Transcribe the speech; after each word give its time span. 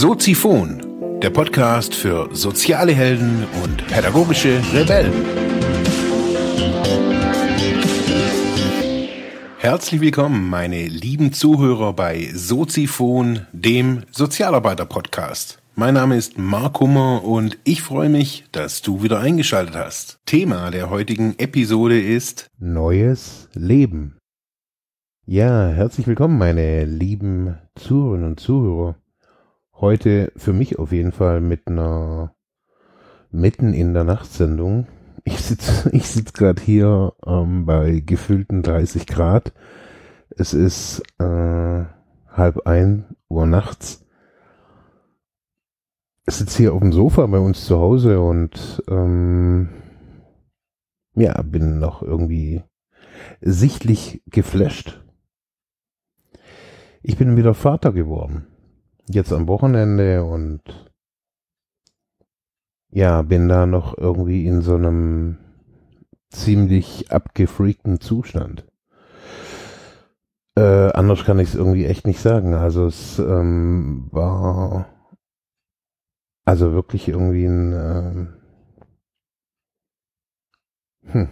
Soziphon, 0.00 1.20
der 1.20 1.30
Podcast 1.30 1.92
für 1.92 2.28
soziale 2.32 2.92
Helden 2.92 3.44
und 3.64 3.84
pädagogische 3.88 4.62
Rebellen. 4.72 5.12
Herzlich 9.58 10.00
willkommen, 10.00 10.48
meine 10.48 10.86
lieben 10.86 11.32
Zuhörer 11.32 11.94
bei 11.94 12.30
Soziphon, 12.32 13.48
dem 13.50 14.04
Sozialarbeiter-Podcast. 14.12 15.60
Mein 15.74 15.94
Name 15.94 16.16
ist 16.16 16.38
Mark 16.38 16.78
Hummer 16.78 17.24
und 17.24 17.58
ich 17.64 17.82
freue 17.82 18.08
mich, 18.08 18.44
dass 18.52 18.82
du 18.82 19.02
wieder 19.02 19.18
eingeschaltet 19.18 19.74
hast. 19.74 20.20
Thema 20.26 20.70
der 20.70 20.90
heutigen 20.90 21.34
Episode 21.38 22.00
ist 22.00 22.46
Neues 22.60 23.48
Leben. 23.52 24.16
Ja, 25.26 25.66
herzlich 25.70 26.06
willkommen, 26.06 26.38
meine 26.38 26.84
lieben 26.84 27.58
Zuhörerinnen 27.74 28.28
und 28.28 28.38
Zuhörer. 28.38 28.94
Heute 29.80 30.32
für 30.36 30.52
mich 30.52 30.78
auf 30.78 30.92
jeden 30.92 31.12
Fall 31.12 31.40
mit 31.40 31.68
einer 31.68 32.34
mitten 33.30 33.74
in 33.74 33.94
der 33.94 34.04
Nachtsendung. 34.04 34.86
Ich 35.24 35.38
sitze 35.38 35.90
ich 35.92 36.08
sitz 36.08 36.32
gerade 36.32 36.60
hier 36.62 37.12
ähm, 37.26 37.66
bei 37.66 38.00
gefühlten 38.00 38.62
30 38.62 39.06
Grad. 39.06 39.52
Es 40.30 40.54
ist 40.54 41.02
äh, 41.18 41.84
halb 42.28 42.66
ein 42.66 43.16
Uhr 43.28 43.46
nachts. 43.46 44.04
Ich 46.26 46.34
sitze 46.34 46.58
hier 46.58 46.74
auf 46.74 46.80
dem 46.80 46.92
Sofa 46.92 47.26
bei 47.26 47.38
uns 47.38 47.64
zu 47.64 47.78
Hause 47.78 48.20
und 48.20 48.82
ähm, 48.88 49.70
ja, 51.14 51.40
bin 51.42 51.78
noch 51.78 52.02
irgendwie 52.02 52.62
sichtlich 53.40 54.22
geflasht 54.26 55.02
ich 57.02 57.16
bin 57.16 57.36
wieder 57.36 57.54
Vater 57.54 57.92
geworden. 57.92 58.46
Jetzt 59.08 59.32
am 59.32 59.48
Wochenende 59.48 60.24
und 60.24 60.60
ja, 62.90 63.22
bin 63.22 63.48
da 63.48 63.66
noch 63.66 63.96
irgendwie 63.96 64.46
in 64.46 64.60
so 64.60 64.74
einem 64.74 65.38
ziemlich 66.30 67.10
abgefreakten 67.10 68.00
Zustand. 68.00 68.66
Äh, 70.56 70.90
anders 70.92 71.24
kann 71.24 71.38
ich 71.38 71.48
es 71.48 71.54
irgendwie 71.54 71.86
echt 71.86 72.06
nicht 72.06 72.20
sagen. 72.20 72.54
Also 72.54 72.86
es 72.86 73.18
ähm, 73.18 74.08
war 74.10 74.86
also 76.44 76.72
wirklich 76.72 77.08
irgendwie 77.08 77.44
ein 77.44 77.72
ähm, 77.72 78.38
hm, 81.12 81.28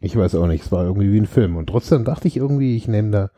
ich 0.00 0.16
weiß 0.16 0.34
auch 0.34 0.46
nicht, 0.46 0.64
es 0.64 0.72
war 0.72 0.84
irgendwie 0.84 1.12
wie 1.12 1.20
ein 1.20 1.26
Film. 1.26 1.56
Und 1.56 1.68
trotzdem 1.68 2.04
dachte 2.04 2.28
ich 2.28 2.36
irgendwie, 2.36 2.76
ich 2.76 2.88
nehme 2.88 3.10
da 3.10 3.30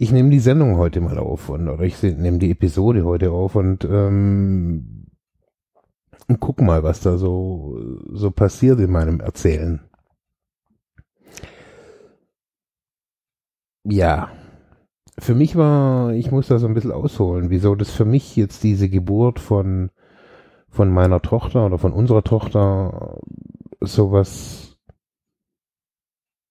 ich 0.00 0.12
nehme 0.12 0.30
die 0.30 0.38
Sendung 0.38 0.76
heute 0.76 1.00
mal 1.00 1.18
auf 1.18 1.48
und 1.48 1.68
oder 1.68 1.82
ich 1.82 2.00
nehme 2.02 2.38
die 2.38 2.52
Episode 2.52 3.04
heute 3.04 3.32
auf 3.32 3.56
und 3.56 3.84
ähm, 3.84 5.08
guck 6.38 6.60
mal, 6.60 6.84
was 6.84 7.00
da 7.00 7.18
so 7.18 7.76
so 8.12 8.30
passiert 8.30 8.78
in 8.78 8.92
meinem 8.92 9.18
Erzählen. 9.18 9.80
Ja, 13.84 14.30
für 15.18 15.34
mich 15.34 15.56
war, 15.56 16.12
ich 16.12 16.30
muss 16.30 16.46
da 16.46 16.58
so 16.60 16.68
ein 16.68 16.74
bisschen 16.74 16.92
ausholen, 16.92 17.50
wieso 17.50 17.74
das 17.74 17.90
für 17.90 18.04
mich 18.04 18.36
jetzt 18.36 18.62
diese 18.62 18.88
Geburt 18.88 19.40
von 19.40 19.90
von 20.68 20.90
meiner 20.90 21.22
Tochter 21.22 21.66
oder 21.66 21.78
von 21.78 21.92
unserer 21.92 22.22
Tochter 22.22 23.20
sowas 23.80 24.78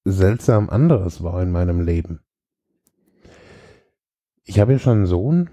seltsam 0.03 0.69
anderes 0.69 1.23
war 1.23 1.41
in 1.41 1.51
meinem 1.51 1.79
Leben 1.79 2.26
ich 4.47 4.59
habe 4.59 4.71
ja 4.71 4.79
schon 4.79 4.93
einen 4.93 5.05
Sohn, 5.05 5.49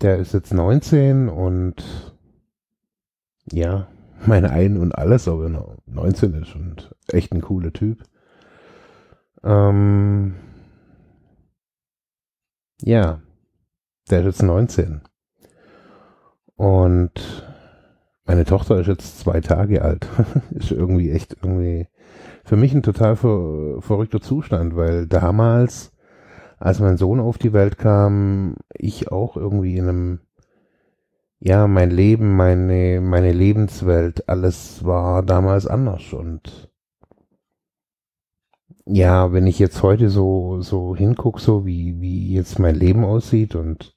der 0.00 0.18
ist 0.18 0.32
jetzt 0.32 0.54
19 0.54 1.28
und 1.28 2.14
ja, 3.50 3.88
meine 4.24 4.50
Ein 4.50 4.78
und 4.78 4.92
alles, 4.92 5.28
aber 5.28 5.50
19 5.86 6.34
ist 6.34 6.54
und 6.54 6.94
echt 7.08 7.32
ein 7.32 7.40
cooler 7.40 7.72
Typ. 7.72 8.02
Ähm, 9.42 10.36
ja, 12.80 13.20
der 14.10 14.20
ist 14.20 14.26
jetzt 14.26 14.42
19. 14.42 15.02
Und 16.54 17.44
meine 18.24 18.44
Tochter 18.44 18.78
ist 18.78 18.86
jetzt 18.86 19.18
zwei 19.18 19.40
Tage 19.40 19.82
alt. 19.82 20.06
ist 20.50 20.70
irgendwie 20.70 21.10
echt 21.10 21.36
irgendwie 21.42 21.88
für 22.44 22.56
mich 22.56 22.72
ein 22.74 22.82
total 22.84 23.16
ver 23.16 23.80
verrückter 23.80 24.20
Zustand, 24.20 24.76
weil 24.76 25.08
damals 25.08 25.93
als 26.64 26.80
mein 26.80 26.96
Sohn 26.96 27.20
auf 27.20 27.36
die 27.36 27.52
Welt 27.52 27.76
kam, 27.76 28.56
ich 28.72 29.12
auch 29.12 29.36
irgendwie 29.36 29.76
in 29.76 29.86
einem, 29.86 30.20
ja, 31.38 31.66
mein 31.66 31.90
Leben, 31.90 32.36
meine, 32.36 33.02
meine 33.02 33.32
Lebenswelt, 33.32 34.30
alles 34.30 34.82
war 34.82 35.22
damals 35.22 35.66
anders 35.66 36.14
und 36.14 36.72
ja, 38.86 39.32
wenn 39.34 39.46
ich 39.46 39.58
jetzt 39.58 39.82
heute 39.82 40.08
so, 40.08 40.62
so 40.62 40.96
hinguck, 40.96 41.38
so 41.38 41.66
wie, 41.66 42.00
wie 42.00 42.32
jetzt 42.32 42.58
mein 42.58 42.76
Leben 42.76 43.04
aussieht 43.04 43.54
und 43.54 43.94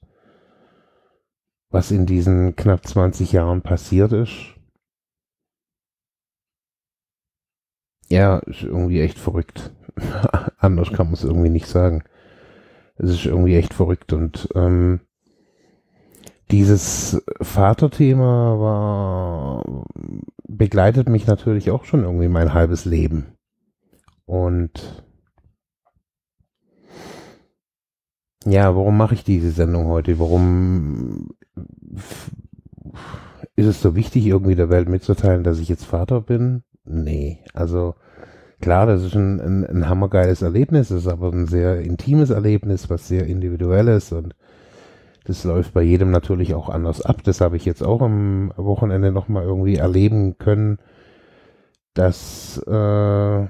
was 1.70 1.90
in 1.90 2.04
diesen 2.04 2.54
knapp 2.54 2.86
20 2.86 3.32
Jahren 3.32 3.62
passiert 3.62 4.12
ist, 4.12 4.54
ja, 8.08 8.40
ist 8.40 8.62
irgendwie 8.62 9.00
echt 9.00 9.18
verrückt. 9.18 9.74
Anders 10.58 10.92
kann 10.92 11.06
man 11.06 11.14
es 11.14 11.24
irgendwie 11.24 11.50
nicht 11.50 11.66
sagen. 11.66 12.04
Es 12.98 13.10
ist 13.10 13.26
irgendwie 13.26 13.56
echt 13.56 13.74
verrückt 13.74 14.12
und 14.12 14.48
ähm, 14.54 15.00
dieses 16.50 17.22
Vaterthema 17.40 18.58
war 18.58 19.84
begleitet 20.48 21.08
mich 21.08 21.26
natürlich 21.26 21.70
auch 21.70 21.84
schon 21.84 22.02
irgendwie 22.02 22.28
mein 22.28 22.54
halbes 22.54 22.84
Leben. 22.84 23.34
Und 24.24 25.04
ja, 28.44 28.74
warum 28.74 28.96
mache 28.96 29.14
ich 29.14 29.24
diese 29.24 29.50
Sendung 29.50 29.86
heute? 29.86 30.18
Warum 30.18 31.28
ist 33.56 33.66
es 33.66 33.80
so 33.80 33.94
wichtig, 33.94 34.26
irgendwie 34.26 34.54
der 34.54 34.70
Welt 34.70 34.88
mitzuteilen, 34.88 35.44
dass 35.44 35.58
ich 35.58 35.68
jetzt 35.68 35.84
Vater 35.84 36.20
bin? 36.20 36.62
Nee, 36.84 37.44
also 37.52 37.94
Klar, 38.60 38.86
das 38.86 39.02
ist 39.04 39.14
ein, 39.14 39.40
ein, 39.40 39.64
ein 39.64 39.88
hammergeiles 39.88 40.42
Erlebnis, 40.42 40.88
das 40.88 41.02
ist 41.02 41.08
aber 41.08 41.32
ein 41.32 41.46
sehr 41.46 41.80
intimes 41.80 42.30
Erlebnis, 42.30 42.90
was 42.90 43.06
sehr 43.06 43.26
individuell 43.26 43.88
ist 43.88 44.12
und 44.12 44.34
das 45.24 45.44
läuft 45.44 45.74
bei 45.74 45.82
jedem 45.82 46.10
natürlich 46.10 46.54
auch 46.54 46.70
anders 46.70 47.02
ab. 47.02 47.22
Das 47.22 47.42
habe 47.42 47.58
ich 47.58 47.66
jetzt 47.66 47.82
auch 47.82 48.00
am 48.00 48.50
Wochenende 48.56 49.12
nochmal 49.12 49.44
irgendwie 49.44 49.76
erleben 49.76 50.38
können, 50.38 50.78
dass 51.92 52.62
äh, 52.66 53.46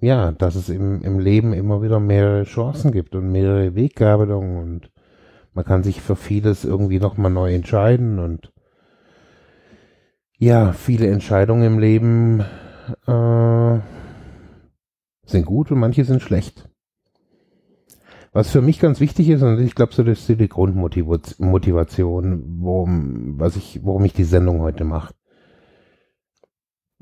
ja, 0.00 0.32
dass 0.32 0.54
es 0.54 0.68
im, 0.68 1.02
im 1.02 1.18
Leben 1.18 1.52
immer 1.52 1.82
wieder 1.82 2.00
mehrere 2.00 2.44
Chancen 2.44 2.92
gibt 2.92 3.14
und 3.14 3.32
mehrere 3.32 3.74
Weggabelungen 3.74 4.58
und 4.58 4.90
man 5.54 5.64
kann 5.64 5.82
sich 5.82 6.02
für 6.02 6.16
vieles 6.16 6.64
irgendwie 6.64 7.00
nochmal 7.00 7.30
neu 7.30 7.54
entscheiden 7.54 8.18
und 8.18 8.52
ja, 10.38 10.72
viele 10.72 11.06
Entscheidungen 11.06 11.64
im 11.64 11.78
Leben 11.78 12.40
äh, 13.06 13.78
sind 15.26 15.44
gut 15.44 15.70
und 15.70 15.78
manche 15.78 16.04
sind 16.04 16.22
schlecht. 16.22 16.68
Was 18.32 18.50
für 18.50 18.62
mich 18.62 18.80
ganz 18.80 19.00
wichtig 19.00 19.28
ist, 19.28 19.42
und 19.42 19.60
ich 19.60 19.74
glaube, 19.74 19.92
so 19.94 20.02
das 20.02 20.28
ist 20.28 20.40
die 20.40 20.48
Grundmotivation, 20.48 22.58
warum, 22.60 23.38
was 23.38 23.56
ich, 23.56 23.80
warum 23.82 24.04
ich 24.04 24.12
die 24.12 24.24
Sendung 24.24 24.60
heute 24.60 24.84
mache. 24.84 25.14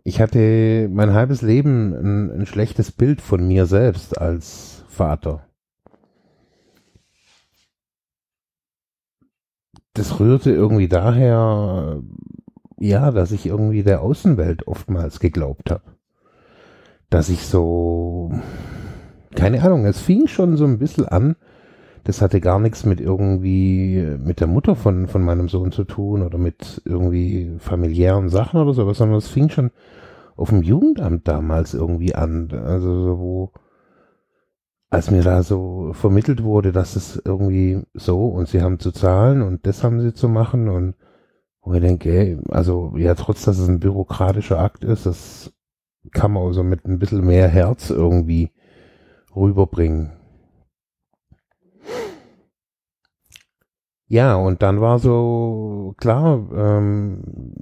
Ich 0.04 0.20
hatte 0.20 0.88
mein 0.92 1.12
halbes 1.12 1.42
Leben 1.42 1.92
ein, 1.92 2.30
ein 2.30 2.46
schlechtes 2.46 2.92
Bild 2.92 3.20
von 3.20 3.44
mir 3.46 3.66
selbst 3.66 4.16
als 4.18 4.84
Vater. 4.86 5.48
Das 9.94 10.20
rührte 10.20 10.52
irgendwie 10.52 10.88
daher, 10.88 12.00
ja, 12.78 13.10
dass 13.10 13.32
ich 13.32 13.46
irgendwie 13.46 13.82
der 13.82 14.02
Außenwelt 14.02 14.68
oftmals 14.68 15.20
geglaubt 15.20 15.70
habe 15.70 15.93
dass 17.14 17.28
ich 17.28 17.46
so, 17.46 18.32
keine 19.36 19.62
Ahnung, 19.62 19.86
es 19.86 20.00
fing 20.00 20.26
schon 20.26 20.56
so 20.56 20.64
ein 20.64 20.80
bisschen 20.80 21.06
an. 21.06 21.36
Das 22.02 22.20
hatte 22.20 22.40
gar 22.40 22.58
nichts 22.58 22.84
mit 22.84 23.00
irgendwie, 23.00 24.16
mit 24.18 24.40
der 24.40 24.48
Mutter 24.48 24.74
von, 24.74 25.06
von 25.06 25.22
meinem 25.22 25.48
Sohn 25.48 25.70
zu 25.70 25.84
tun 25.84 26.22
oder 26.22 26.38
mit 26.38 26.82
irgendwie 26.84 27.54
familiären 27.60 28.30
Sachen 28.30 28.60
oder 28.60 28.74
sowas, 28.74 28.98
sondern 28.98 29.18
es 29.18 29.28
fing 29.28 29.48
schon 29.48 29.70
auf 30.34 30.48
dem 30.48 30.64
Jugendamt 30.64 31.28
damals 31.28 31.72
irgendwie 31.72 32.16
an. 32.16 32.50
Also 32.50 33.04
so, 33.04 33.18
wo, 33.20 33.52
als 34.90 35.12
mir 35.12 35.22
da 35.22 35.44
so 35.44 35.92
vermittelt 35.92 36.42
wurde, 36.42 36.72
dass 36.72 36.96
es 36.96 37.22
irgendwie 37.24 37.80
so 37.94 38.26
und 38.26 38.48
sie 38.48 38.60
haben 38.60 38.80
zu 38.80 38.90
zahlen 38.90 39.40
und 39.40 39.68
das 39.68 39.84
haben 39.84 40.00
sie 40.00 40.14
zu 40.14 40.28
machen 40.28 40.68
und 40.68 40.96
wo 41.62 41.74
ich 41.74 41.80
denke, 41.80 42.42
also 42.48 42.92
ja, 42.96 43.14
trotz 43.14 43.44
dass 43.44 43.60
es 43.60 43.68
ein 43.68 43.78
bürokratischer 43.78 44.58
Akt 44.58 44.82
ist, 44.82 45.06
das 45.06 45.54
kann 46.12 46.32
man 46.32 46.44
also 46.44 46.62
mit 46.62 46.84
ein 46.86 46.98
bisschen 46.98 47.26
mehr 47.26 47.48
Herz 47.48 47.90
irgendwie 47.90 48.50
rüberbringen. 49.34 50.12
ja, 54.14 54.36
und 54.36 54.62
dann 54.62 54.80
war 54.80 55.00
so, 55.00 55.94
klar, 55.96 56.46
ähm, 56.54 57.54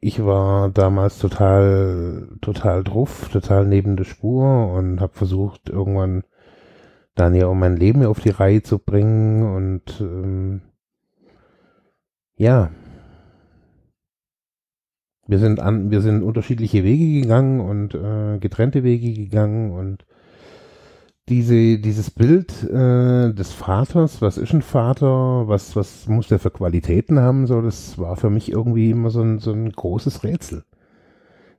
ich 0.00 0.24
war 0.24 0.68
damals 0.70 1.18
total, 1.18 2.28
total 2.42 2.84
druff, 2.84 3.28
total 3.30 3.66
neben 3.66 3.96
der 3.96 4.04
Spur 4.04 4.72
und 4.72 5.00
habe 5.00 5.14
versucht, 5.14 5.70
irgendwann 5.70 6.22
dann 7.16 7.34
ja 7.34 7.46
um 7.46 7.58
mein 7.58 7.76
Leben 7.76 8.04
auf 8.04 8.20
die 8.20 8.30
Reihe 8.30 8.62
zu 8.62 8.78
bringen 8.78 9.42
und 9.54 10.00
ähm, 10.00 10.62
ja, 12.36 12.70
wir 15.26 15.38
sind 15.38 15.60
an, 15.60 15.90
wir 15.90 16.00
sind 16.00 16.22
unterschiedliche 16.22 16.84
Wege 16.84 17.22
gegangen 17.22 17.60
und 17.60 17.94
äh, 17.94 18.38
getrennte 18.38 18.84
Wege 18.84 19.12
gegangen 19.12 19.72
und 19.72 20.04
diese, 21.28 21.78
dieses 21.78 22.10
Bild 22.10 22.52
äh, 22.64 23.32
des 23.32 23.52
Vaters, 23.52 24.20
was 24.20 24.36
ist 24.36 24.52
ein 24.52 24.60
Vater, 24.60 25.48
was, 25.48 25.74
was 25.74 26.06
muss 26.06 26.28
der 26.28 26.38
für 26.38 26.50
Qualitäten 26.50 27.18
haben, 27.18 27.46
so, 27.46 27.62
das 27.62 27.98
war 27.98 28.16
für 28.16 28.28
mich 28.28 28.52
irgendwie 28.52 28.90
immer 28.90 29.08
so 29.08 29.22
ein, 29.22 29.38
so 29.38 29.52
ein 29.52 29.72
großes 29.72 30.22
Rätsel. 30.22 30.64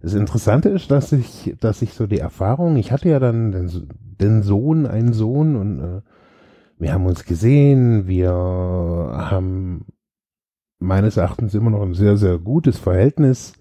Das 0.01 0.13
Interessante 0.13 0.69
ist, 0.69 0.91
dass 0.91 1.11
ich, 1.11 1.55
dass 1.59 1.81
ich 1.81 1.93
so 1.93 2.05
die 2.05 2.19
Erfahrung, 2.19 2.75
ich 2.75 2.91
hatte 2.91 3.09
ja 3.09 3.17
dann 3.19 3.51
den, 3.51 3.89
den 4.21 4.43
Sohn, 4.43 4.85
einen 4.85 5.13
Sohn 5.13 5.55
und 5.55 5.79
äh, 5.79 6.01
wir 6.77 6.93
haben 6.93 7.07
uns 7.07 7.25
gesehen, 7.25 8.05
wir 8.05 8.31
haben 8.31 9.85
meines 10.79 11.17
Erachtens 11.17 11.53
immer 11.53 11.71
noch 11.71 11.81
ein 11.81 11.93
sehr, 11.93 12.17
sehr 12.17 12.37
gutes 12.37 12.77
Verhältnis 12.77 13.53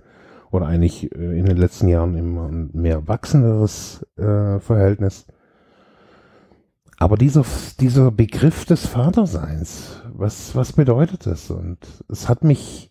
oder 0.50 0.66
eigentlich 0.66 1.12
äh, 1.14 1.38
in 1.38 1.46
den 1.46 1.56
letzten 1.56 1.88
Jahren 1.88 2.16
immer 2.16 2.49
ein 2.49 2.70
mehr 2.72 3.06
wachsenderes 3.08 4.06
äh, 4.16 4.61
Verhältnis. 4.61 5.26
Aber 6.99 7.16
dieser, 7.16 7.44
dieser 7.81 8.11
Begriff 8.11 8.64
des 8.64 8.87
Vaterseins, 8.87 10.02
was, 10.12 10.55
was 10.55 10.72
bedeutet 10.72 11.26
das? 11.26 11.50
Und 11.50 11.78
es 12.08 12.28
hat 12.28 12.44
mich 12.44 12.90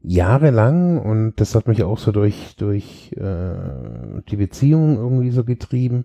jahrelang, 0.00 0.98
und 1.00 1.34
das 1.36 1.54
hat 1.54 1.68
mich 1.68 1.82
auch 1.82 1.98
so 1.98 2.12
durch, 2.12 2.56
durch 2.56 3.12
äh, 3.16 4.22
die 4.28 4.36
Beziehung 4.36 4.96
irgendwie 4.96 5.30
so 5.30 5.44
getrieben, 5.44 6.04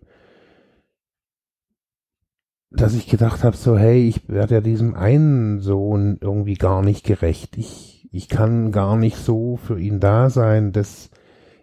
dass 2.81 2.93
ich 2.93 3.07
gedacht 3.07 3.43
habe, 3.43 3.57
so, 3.57 3.77
hey, 3.77 4.07
ich 4.07 4.29
werde 4.29 4.55
ja 4.55 4.61
diesem 4.61 4.95
einen 4.95 5.59
Sohn 5.59 6.17
irgendwie 6.21 6.53
gar 6.53 6.81
nicht 6.81 7.05
gerecht. 7.05 7.57
Ich, 7.57 8.07
ich 8.11 8.29
kann 8.29 8.71
gar 8.71 8.95
nicht 8.95 9.17
so 9.17 9.57
für 9.57 9.79
ihn 9.79 9.99
da 9.99 10.29
sein, 10.29 10.71
das 10.71 11.09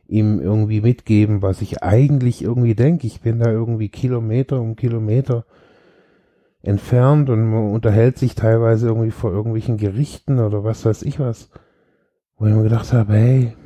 ihm 0.06 0.40
irgendwie 0.40 0.80
mitgeben, 0.80 1.40
was 1.42 1.62
ich 1.62 1.82
eigentlich 1.82 2.42
irgendwie 2.42 2.74
denke. 2.74 3.06
Ich 3.06 3.20
bin 3.20 3.38
da 3.38 3.50
irgendwie 3.50 3.88
Kilometer 3.88 4.60
um 4.60 4.76
Kilometer 4.76 5.46
entfernt 6.62 7.30
und 7.30 7.48
man 7.48 7.72
unterhält 7.72 8.18
sich 8.18 8.34
teilweise 8.34 8.88
irgendwie 8.88 9.10
vor 9.10 9.30
irgendwelchen 9.30 9.76
Gerichten 9.76 10.38
oder 10.40 10.64
was 10.64 10.84
weiß 10.84 11.02
ich 11.02 11.20
was. 11.20 11.50
Wo 12.36 12.46
ich 12.46 12.54
mir 12.54 12.62
gedacht 12.64 12.92
habe, 12.92 13.12
hey, 13.12 13.56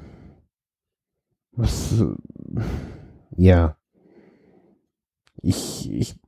was, 1.53 2.05
ja. 3.37 3.77
Ich, 5.41 5.91
ich 5.91 6.21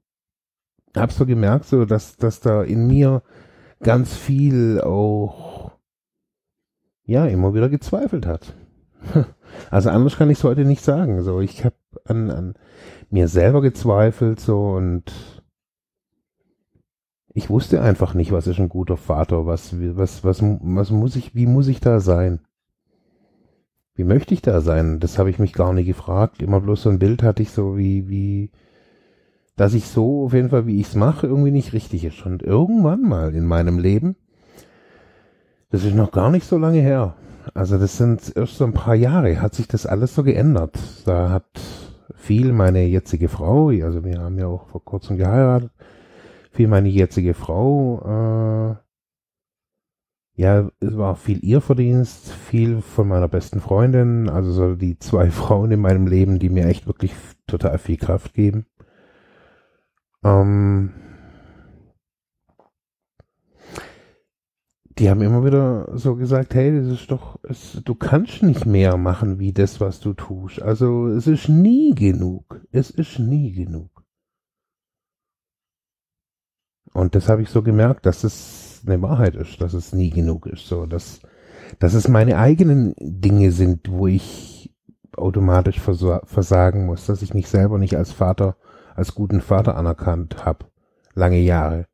habe 0.97 1.13
so 1.13 1.27
gemerkt, 1.27 1.67
so, 1.67 1.85
dass, 1.85 2.17
dass 2.17 2.41
da 2.41 2.63
in 2.63 2.87
mir 2.87 3.23
ganz 3.83 4.15
viel 4.15 4.81
auch, 4.81 5.73
ja, 7.05 7.27
immer 7.27 7.55
wieder 7.55 7.69
gezweifelt 7.69 8.27
hat. 8.27 8.55
Also 9.69 9.91
anders 9.91 10.17
kann 10.17 10.31
ich 10.31 10.39
es 10.39 10.45
heute 10.45 10.65
nicht 10.65 10.83
sagen. 10.83 11.23
So, 11.23 11.41
ich 11.41 11.65
habe 11.65 11.75
an, 12.05 12.31
an 12.31 12.55
mir 13.11 13.27
selber 13.27 13.63
gezweifelt, 13.63 14.39
so 14.39 14.71
und 14.71 15.13
ich 17.35 17.51
wusste 17.51 17.83
einfach 17.83 18.15
nicht, 18.15 18.33
was 18.33 18.47
ist 18.47 18.59
ein 18.59 18.69
guter 18.69 18.97
Vater, 18.97 19.47
was, 19.47 19.75
was, 19.97 20.25
was, 20.25 20.43
was 20.43 20.91
muss 20.91 21.17
ich, 21.17 21.35
wie 21.35 21.47
muss 21.47 21.69
ich 21.69 21.81
da 21.81 22.01
sein? 22.01 22.41
Wie 23.95 24.05
möchte 24.05 24.35
ich 24.35 24.43
da 24.43 24.61
sein? 24.61 24.99
Das 25.01 25.19
habe 25.19 25.31
ich 25.31 25.39
mich 25.39 25.53
gar 25.53 25.73
nicht 25.73 25.87
gefragt. 25.87 26.43
Immer 26.43 26.61
bloß 26.61 26.83
so 26.83 26.91
ein 26.91 26.99
Bild 26.99 27.23
hatte 27.23 27.43
ich 27.43 27.51
so 27.51 27.77
wie, 27.77 28.09
wie, 28.09 28.51
dass 29.57 29.75
ich 29.75 29.87
so 29.87 30.25
auf 30.25 30.33
jeden 30.33 30.51
Fall, 30.51 30.67
wie 30.67 30.81
ich 30.81 30.89
es 30.89 30.95
mache, 30.95 31.27
irgendwie 31.27 31.51
nicht 31.51 31.73
richtig 31.73 32.05
ist. 32.05 32.25
Und 32.25 32.43
irgendwann 32.43 33.03
mal 33.03 33.35
in 33.35 33.47
meinem 33.47 33.79
Leben, 33.79 34.17
das 35.71 35.85
ist 35.85 35.95
noch 35.95 36.13
gar 36.13 36.31
nicht 36.31 36.47
so 36.47 36.59
lange 36.59 36.81
her, 36.81 37.17
also 37.55 37.79
das 37.79 37.97
sind 37.97 38.33
erst 38.37 38.57
so 38.57 38.65
ein 38.65 38.73
paar 38.73 38.95
Jahre, 38.95 39.41
hat 39.41 39.55
sich 39.55 39.69
das 39.69 39.87
alles 39.87 40.15
so 40.15 40.23
geändert. 40.23 40.79
Da 41.05 41.31
hat 41.31 41.47
viel 42.15 42.53
meine 42.53 42.85
jetzige 42.85 43.29
Frau, 43.29 43.69
also 43.69 44.05
wir 44.05 44.21
haben 44.21 44.39
ja 44.39 44.47
auch 44.47 44.69
vor 44.69 44.85
kurzem 44.85 45.17
geheiratet, 45.17 45.71
viel 46.53 46.69
meine 46.69 46.89
jetzige 46.89 47.35
Frau, 47.35 48.77
äh, 48.77 48.77
ja, 50.41 50.71
es 50.81 50.97
war 50.97 51.17
viel 51.17 51.45
ihr 51.45 51.61
Verdienst, 51.61 52.33
viel 52.33 52.81
von 52.81 53.09
meiner 53.09 53.29
besten 53.29 53.61
Freundin, 53.61 54.31
also 54.31 54.53
so 54.53 54.75
die 54.75 54.99
zwei 54.99 55.31
Frauen 55.31 55.71
in 55.71 55.81
meinem 55.81 56.07
Leben, 56.07 56.39
die 56.39 56.49
mir 56.49 56.67
echt 56.67 56.87
wirklich 56.87 57.13
total 57.47 57.79
viel 57.79 57.97
Kraft 57.99 58.33
geben. 58.35 58.65
Ähm, 60.25 60.93
die 64.99 65.09
haben 65.09 65.23
immer 65.23 65.45
wieder 65.45 65.89
so 65.97 66.15
gesagt, 66.15 66.55
hey, 66.55 66.77
das 66.77 67.01
ist 67.01 67.11
doch, 67.11 67.39
es, 67.43 67.81
du 67.85 67.95
kannst 67.95 68.43
nicht 68.43 68.67
mehr 68.67 68.99
machen 68.99 69.39
wie 69.39 69.53
das, 69.53 69.81
was 69.81 70.01
du 70.01 70.13
tust. 70.13 70.61
Also 70.61 71.09
es 71.09 71.27
ist 71.27 71.49
nie 71.49 71.95
genug. 71.95 72.61
Es 72.71 72.91
ist 72.91 73.19
nie 73.19 73.53
genug. 73.53 74.05
Und 76.93 77.15
das 77.15 77.29
habe 77.29 77.41
ich 77.43 77.49
so 77.49 77.63
gemerkt, 77.63 78.05
dass 78.05 78.25
es 78.25 78.83
eine 78.87 79.01
Wahrheit 79.01 79.37
ist, 79.37 79.61
dass 79.61 79.73
es 79.73 79.95
nie 79.95 80.11
genug 80.11 80.47
ist. 80.47 80.67
So, 80.67 80.85
dass, 80.85 81.21
dass 81.79 81.95
es 81.95 82.09
meine 82.09 82.37
eigenen 82.37 82.95
Dinge 82.99 83.53
sind, 83.53 83.91
wo 83.91 84.07
ich 84.07 84.77
automatisch 85.17 85.81
versagen 85.81 86.87
muss, 86.87 87.07
dass 87.07 87.23
ich 87.23 87.33
mich 87.33 87.49
selber 87.49 87.79
nicht 87.79 87.97
als 87.97 88.13
Vater, 88.13 88.57
als 88.95 89.15
guten 89.15 89.41
Vater 89.41 89.77
anerkannt 89.77 90.45
habe. 90.45 90.67
Lange 91.15 91.39
Jahre. 91.39 91.87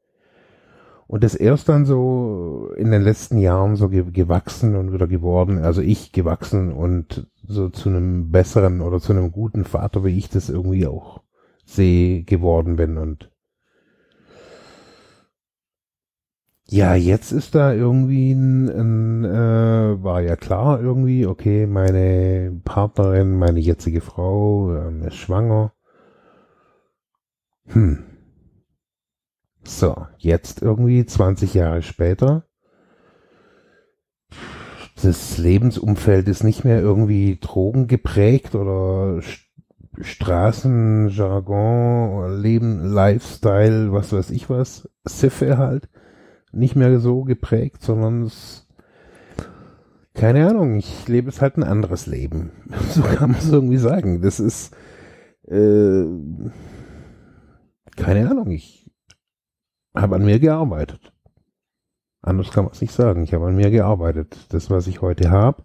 Und 1.07 1.23
das 1.23 1.35
erst 1.35 1.69
dann 1.69 1.85
so 1.87 2.71
in 2.77 2.91
den 2.91 3.03
letzten 3.03 3.39
Jahren 3.39 3.77
so 3.77 3.89
gewachsen 3.91 4.75
und 4.75 4.93
wieder 4.93 5.07
geworden, 5.07 5.59
also 5.59 5.81
ich 5.81 6.11
gewachsen 6.13 6.73
und 6.73 7.29
so 7.47 7.69
zu 7.69 7.89
einem 7.89 8.33
besseren 8.33 8.81
oder 8.81 9.01
zu 9.01 9.13
einem 9.13 9.31
guten 9.31 9.65
Vater, 9.65 10.05
wie 10.05 10.19
ich 10.19 10.29
das 10.29 10.49
irgendwie 10.49 10.87
auch 10.87 11.23
sehe, 11.65 12.25
geworden 12.25 12.77
bin 12.77 12.99
und 12.99 13.31
Ja, 16.69 16.97
jetzt 16.97 17.31
ist 17.31 17.55
da 17.55 17.73
irgendwie 17.73 18.33
ein, 18.33 18.69
ein 18.69 19.25
äh, 19.25 20.03
war 20.03 20.21
ja 20.21 20.35
klar 20.35 20.81
irgendwie, 20.81 21.25
okay, 21.25 21.65
meine 21.67 22.61
Partnerin, 22.65 23.39
meine 23.39 23.61
jetzige 23.61 24.01
Frau 24.01 24.75
ähm, 24.75 25.03
ist 25.03 25.15
schwanger. 25.15 25.73
Hm. 27.69 28.05
So, 29.65 30.07
jetzt 30.19 30.63
irgendwie 30.63 31.05
20 31.05 31.55
Jahre 31.55 31.83
später. 31.83 32.45
Das 35.03 35.39
Lebensumfeld 35.39 36.29
ist 36.29 36.45
nicht 36.45 36.65
mehr 36.65 36.81
irgendwie 36.81 37.39
drogengeprägt 37.41 38.55
oder 38.55 39.21
Straßenjargon, 40.01 42.41
Leben, 42.41 42.85
Lifestyle, 42.85 43.93
was 43.93 44.13
weiß 44.13 44.31
ich 44.31 44.49
was, 44.49 44.89
Siffe 45.05 45.59
halt 45.59 45.89
nicht 46.53 46.77
mehr 46.77 47.01
so 47.01 47.25
geprägt, 47.25 47.83
sondern 47.83 48.23
es, 48.23 48.69
keine 50.15 50.49
Ahnung, 50.49 50.77
ich 50.77 51.09
lebe 51.09 51.29
es 51.29 51.43
halt 51.43 51.59
ein 51.59 51.65
anderes 51.65 52.07
Leben. 52.07 52.53
So 52.91 53.03
kann 53.03 53.33
man 53.33 53.41
es 53.41 53.51
irgendwie 53.51 53.77
sagen. 53.77 54.23
Das 54.23 54.41
ist, 54.41 54.75
äh, 55.49 56.05
keine 57.97 58.31
Ahnung, 58.31 58.51
ich 58.51 58.91
habe 59.95 60.17
an 60.17 60.25
mir 60.25 60.39
gearbeitet. 60.39 61.13
Anders 62.23 62.51
kann 62.51 62.65
man 62.65 62.73
es 62.73 62.81
nicht 62.81 62.93
sagen. 62.93 63.23
Ich 63.23 63.33
habe 63.35 63.47
an 63.47 63.57
mir 63.57 63.71
gearbeitet. 63.71 64.47
Das, 64.51 64.69
was 64.71 64.87
ich 64.87 65.01
heute 65.01 65.31
habe, 65.31 65.65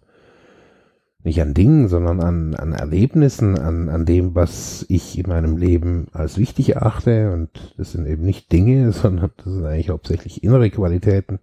nicht 1.23 1.41
an 1.41 1.53
Dingen, 1.53 1.87
sondern 1.87 2.21
an, 2.21 2.55
an 2.55 2.73
Erlebnissen, 2.73 3.57
an, 3.57 3.89
an 3.89 4.05
dem, 4.05 4.35
was 4.35 4.85
ich 4.89 5.17
in 5.17 5.27
meinem 5.27 5.57
Leben 5.57 6.07
als 6.13 6.37
wichtig 6.37 6.75
erachte. 6.75 7.31
Und 7.31 7.73
das 7.77 7.91
sind 7.91 8.05
eben 8.05 8.23
nicht 8.23 8.51
Dinge, 8.51 8.91
sondern 8.91 9.31
das 9.37 9.45
sind 9.45 9.65
eigentlich 9.65 9.89
hauptsächlich 9.89 10.43
innere 10.43 10.69
Qualitäten 10.69 11.39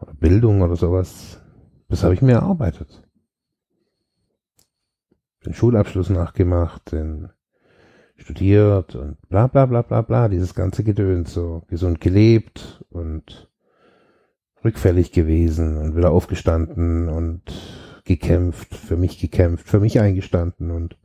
oder 0.00 0.14
Bildung 0.14 0.62
oder 0.62 0.76
sowas. 0.76 1.40
Das 1.88 2.02
habe 2.04 2.14
ich 2.14 2.22
mir 2.22 2.32
erarbeitet. 2.32 3.02
Den 5.44 5.54
Schulabschluss 5.54 6.10
nachgemacht, 6.10 6.92
den 6.92 7.30
studiert 8.22 8.94
und 8.94 9.16
bla 9.28 9.48
bla 9.48 9.66
bla 9.66 9.82
bla 9.82 10.02
bla, 10.02 10.28
dieses 10.28 10.54
ganze 10.54 10.84
Gedöns, 10.84 11.34
so 11.34 11.62
gesund 11.68 12.00
gelebt 12.00 12.84
und 12.90 13.50
rückfällig 14.64 15.10
gewesen 15.10 15.76
und 15.76 15.96
wieder 15.96 16.12
aufgestanden 16.12 17.08
und 17.08 17.42
gekämpft, 18.04 18.74
für 18.74 18.96
mich 18.96 19.18
gekämpft, 19.18 19.68
für 19.68 19.80
mich 19.80 20.00
eingestanden 20.00 20.70
und 20.70 20.96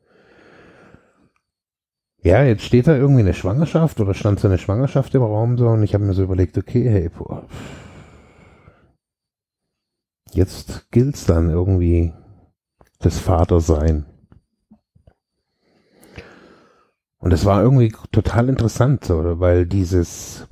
ja, 2.24 2.44
jetzt 2.44 2.64
steht 2.64 2.88
da 2.88 2.96
irgendwie 2.96 3.22
eine 3.22 3.34
Schwangerschaft 3.34 4.00
oder 4.00 4.14
stand 4.14 4.40
so 4.40 4.48
eine 4.48 4.58
Schwangerschaft 4.58 5.14
im 5.16 5.24
Raum 5.24 5.58
so 5.58 5.68
und 5.70 5.84
ich 5.84 5.94
habe 5.94 6.04
mir 6.04 6.14
so 6.14 6.24
überlegt, 6.24 6.58
okay, 6.58 6.88
hey, 6.90 7.10
boah, 7.10 7.48
jetzt 10.34 10.92
gilt's 10.92 11.26
dann 11.26 11.50
irgendwie 11.50 12.14
das 13.00 13.20
Vatersein. 13.20 14.06
Und 17.20 17.32
das 17.32 17.46
war 17.46 17.64
irgendwie 17.64 17.94
total 18.12 18.50
interessant, 18.50 19.10
oder? 19.10 19.40
Weil 19.40 19.66
dieses, 19.66 20.48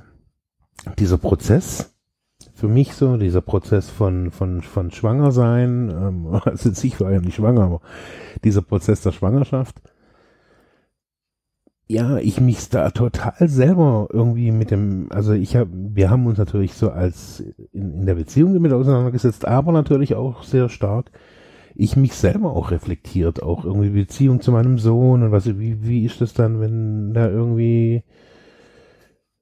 dieser 0.97 1.17
Prozess, 1.17 1.95
für 2.53 2.67
mich 2.67 2.93
so, 2.93 3.17
dieser 3.17 3.41
Prozess 3.41 3.89
von, 3.89 4.31
von, 4.31 4.61
von 4.61 4.91
Schwangersein, 4.91 5.89
ähm, 5.89 6.27
also 6.43 6.69
ich 6.69 6.99
war 6.99 7.11
ja 7.11 7.19
nicht 7.19 7.35
schwanger, 7.35 7.63
aber 7.63 7.81
dieser 8.43 8.61
Prozess 8.61 9.01
der 9.01 9.11
Schwangerschaft, 9.11 9.81
ja, 11.87 12.17
ich 12.17 12.41
mich 12.41 12.67
da 12.69 12.89
total 12.89 13.47
selber 13.47 14.07
irgendwie 14.11 14.51
mit 14.51 14.71
dem, 14.71 15.07
also 15.11 15.33
ich 15.33 15.55
habe, 15.55 15.69
wir 15.71 16.09
haben 16.09 16.25
uns 16.25 16.39
natürlich 16.39 16.73
so 16.73 16.89
als 16.89 17.41
in, 17.73 17.93
in 17.93 18.05
der 18.07 18.15
Beziehung 18.15 18.55
damit 18.55 18.73
auseinandergesetzt, 18.73 19.47
aber 19.47 19.71
natürlich 19.71 20.15
auch 20.15 20.41
sehr 20.43 20.69
stark 20.69 21.11
ich 21.75 21.97
mich 21.97 22.13
selber 22.15 22.51
auch 22.51 22.71
reflektiert, 22.71 23.43
auch 23.43 23.65
irgendwie 23.65 23.89
Beziehung 23.89 24.41
zu 24.41 24.51
meinem 24.51 24.77
Sohn 24.77 25.23
und 25.23 25.31
was, 25.31 25.45
wie, 25.59 25.85
wie 25.85 26.05
ist 26.05 26.21
das 26.21 26.33
dann, 26.33 26.59
wenn 26.61 27.13
da 27.13 27.27
irgendwie 27.29 28.03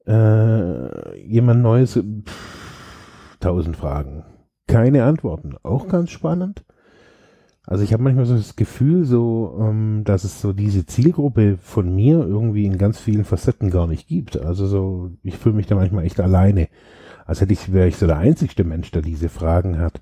äh, 0.07 1.19
jemand 1.25 1.61
Neues, 1.61 1.93
pff, 1.93 3.37
tausend 3.39 3.77
Fragen, 3.77 4.25
keine 4.67 5.03
Antworten, 5.03 5.55
auch 5.63 5.87
ganz 5.87 6.09
spannend. 6.09 6.65
Also 7.65 7.83
ich 7.83 7.93
habe 7.93 8.03
manchmal 8.03 8.25
so 8.25 8.35
das 8.35 8.57
Gefühl, 8.57 9.05
so, 9.05 9.57
ähm, 9.61 10.01
dass 10.03 10.25
es 10.25 10.41
so 10.41 10.51
diese 10.51 10.85
Zielgruppe 10.85 11.57
von 11.57 11.95
mir 11.95 12.19
irgendwie 12.19 12.65
in 12.65 12.77
ganz 12.77 12.99
vielen 12.99 13.23
Facetten 13.23 13.69
gar 13.69 13.87
nicht 13.87 14.07
gibt. 14.07 14.37
Also 14.37 14.67
so, 14.67 15.11
ich 15.23 15.37
fühle 15.37 15.55
mich 15.55 15.67
da 15.67 15.75
manchmal 15.75 16.03
echt 16.03 16.19
alleine. 16.19 16.67
Als 17.25 17.39
hätte 17.39 17.53
ich, 17.53 17.71
wäre 17.71 17.87
ich 17.87 17.95
so 17.95 18.05
der 18.05 18.17
einzigste 18.17 18.65
Mensch, 18.65 18.91
der 18.91 19.01
diese 19.01 19.29
Fragen 19.29 19.79
hat. 19.79 20.01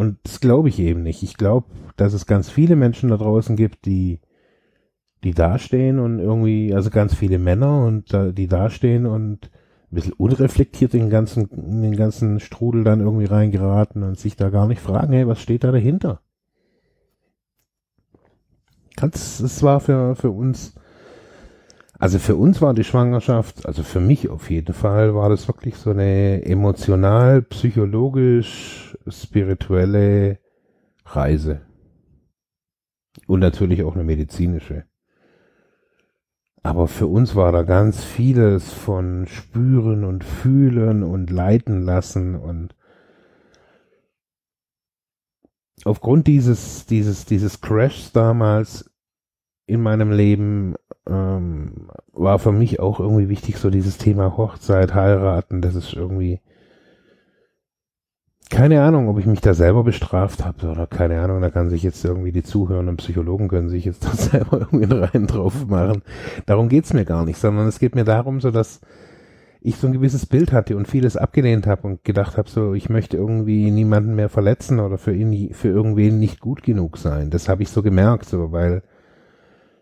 Und 0.00 0.16
das 0.22 0.40
glaube 0.40 0.70
ich 0.70 0.78
eben 0.78 1.02
nicht. 1.02 1.22
Ich 1.22 1.36
glaube, 1.36 1.66
dass 1.98 2.14
es 2.14 2.24
ganz 2.24 2.48
viele 2.48 2.74
Menschen 2.74 3.10
da 3.10 3.18
draußen 3.18 3.54
gibt, 3.54 3.84
die, 3.84 4.20
die 5.24 5.34
dastehen 5.34 5.98
und 5.98 6.20
irgendwie, 6.20 6.74
also 6.74 6.88
ganz 6.88 7.14
viele 7.14 7.38
Männer 7.38 7.84
und 7.84 8.16
die 8.34 8.46
dastehen 8.46 9.04
und 9.04 9.50
ein 9.50 9.94
bisschen 9.94 10.14
unreflektiert 10.14 10.94
in 10.94 11.00
den 11.00 11.10
ganzen, 11.10 11.50
in 11.50 11.82
den 11.82 11.96
ganzen 11.96 12.40
Strudel 12.40 12.82
dann 12.82 13.00
irgendwie 13.00 13.26
reingeraten 13.26 14.02
und 14.02 14.18
sich 14.18 14.36
da 14.36 14.48
gar 14.48 14.66
nicht 14.66 14.80
fragen, 14.80 15.12
hey, 15.12 15.26
was 15.26 15.42
steht 15.42 15.64
da 15.64 15.70
dahinter? 15.70 16.22
Ganz, 18.96 19.38
es 19.40 19.62
war 19.62 19.80
für, 19.80 20.16
für 20.16 20.30
uns, 20.30 20.76
also 22.00 22.18
für 22.18 22.34
uns 22.34 22.62
war 22.62 22.72
die 22.72 22.82
Schwangerschaft, 22.82 23.66
also 23.66 23.82
für 23.82 24.00
mich 24.00 24.30
auf 24.30 24.50
jeden 24.50 24.72
Fall, 24.72 25.14
war 25.14 25.28
das 25.28 25.46
wirklich 25.48 25.76
so 25.76 25.90
eine 25.90 26.42
emotional, 26.46 27.42
psychologisch, 27.42 28.96
spirituelle 29.06 30.38
Reise. 31.04 31.60
Und 33.26 33.40
natürlich 33.40 33.82
auch 33.82 33.94
eine 33.94 34.04
medizinische. 34.04 34.86
Aber 36.62 36.88
für 36.88 37.06
uns 37.06 37.36
war 37.36 37.52
da 37.52 37.64
ganz 37.64 38.02
vieles 38.02 38.72
von 38.72 39.26
spüren 39.26 40.04
und 40.04 40.24
fühlen 40.24 41.02
und 41.02 41.28
leiten 41.28 41.82
lassen 41.82 42.34
und 42.34 42.74
aufgrund 45.84 46.26
dieses, 46.26 46.86
dieses, 46.86 47.26
dieses 47.26 47.60
Crashs 47.60 48.12
damals 48.12 48.89
in 49.70 49.80
meinem 49.80 50.10
Leben 50.10 50.74
ähm, 51.06 51.88
war 52.12 52.38
für 52.38 52.52
mich 52.52 52.80
auch 52.80 53.00
irgendwie 53.00 53.28
wichtig, 53.28 53.56
so 53.56 53.70
dieses 53.70 53.98
Thema 53.98 54.36
Hochzeit, 54.36 54.94
heiraten, 54.94 55.62
das 55.62 55.74
ist 55.74 55.94
irgendwie 55.94 56.40
keine 58.50 58.82
Ahnung, 58.82 59.08
ob 59.08 59.18
ich 59.20 59.26
mich 59.26 59.40
da 59.40 59.54
selber 59.54 59.84
bestraft 59.84 60.44
habe 60.44 60.68
oder 60.68 60.88
keine 60.88 61.20
Ahnung, 61.20 61.40
da 61.40 61.50
kann 61.50 61.70
sich 61.70 61.84
jetzt 61.84 62.04
irgendwie 62.04 62.32
die 62.32 62.42
zuhörenden 62.42 62.96
Psychologen 62.96 63.46
können 63.46 63.68
sich 63.68 63.84
jetzt 63.84 64.04
da 64.04 64.10
selber 64.10 64.60
irgendwie 64.60 64.92
Reihen 64.92 65.28
drauf 65.28 65.68
machen. 65.68 66.02
Darum 66.46 66.68
geht's 66.68 66.92
mir 66.92 67.04
gar 67.04 67.24
nicht, 67.24 67.38
sondern 67.38 67.68
es 67.68 67.78
geht 67.78 67.94
mir 67.94 68.04
darum, 68.04 68.40
so 68.40 68.50
dass 68.50 68.80
ich 69.60 69.76
so 69.76 69.86
ein 69.86 69.92
gewisses 69.92 70.26
Bild 70.26 70.52
hatte 70.52 70.76
und 70.76 70.88
vieles 70.88 71.16
abgelehnt 71.16 71.66
habe 71.66 71.86
und 71.86 72.02
gedacht 72.02 72.36
habe, 72.36 72.50
so 72.50 72.74
ich 72.74 72.88
möchte 72.90 73.16
irgendwie 73.16 73.70
niemanden 73.70 74.16
mehr 74.16 74.28
verletzen 74.28 74.80
oder 74.80 74.98
für 74.98 75.14
ihn 75.14 75.54
für 75.54 75.68
irgendwen 75.68 76.18
nicht 76.18 76.40
gut 76.40 76.62
genug 76.64 76.98
sein. 76.98 77.30
Das 77.30 77.48
habe 77.48 77.62
ich 77.62 77.68
so 77.68 77.82
gemerkt, 77.82 78.24
so 78.24 78.50
weil 78.50 78.82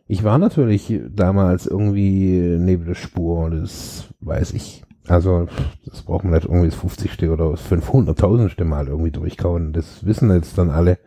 ich 0.09 0.25
war 0.25 0.39
natürlich 0.39 1.01
damals 1.11 1.67
irgendwie 1.67 2.57
neben 2.59 2.87
der 2.87 2.95
Spur, 2.95 3.51
das 3.51 4.09
weiß 4.21 4.55
ich. 4.55 4.83
Also, 5.07 5.47
das 5.85 6.03
braucht 6.03 6.25
man 6.25 6.33
nicht 6.33 6.45
irgendwie 6.45 6.69
das 6.69 6.79
50. 6.79 7.29
oder 7.29 7.51
das 7.51 7.61
500.000. 7.71 8.65
Mal 8.65 8.89
irgendwie 8.89 9.11
durchkauen. 9.11 9.73
Das 9.73 10.05
wissen 10.07 10.31
jetzt 10.31 10.57
dann 10.57 10.71
alle. 10.71 10.99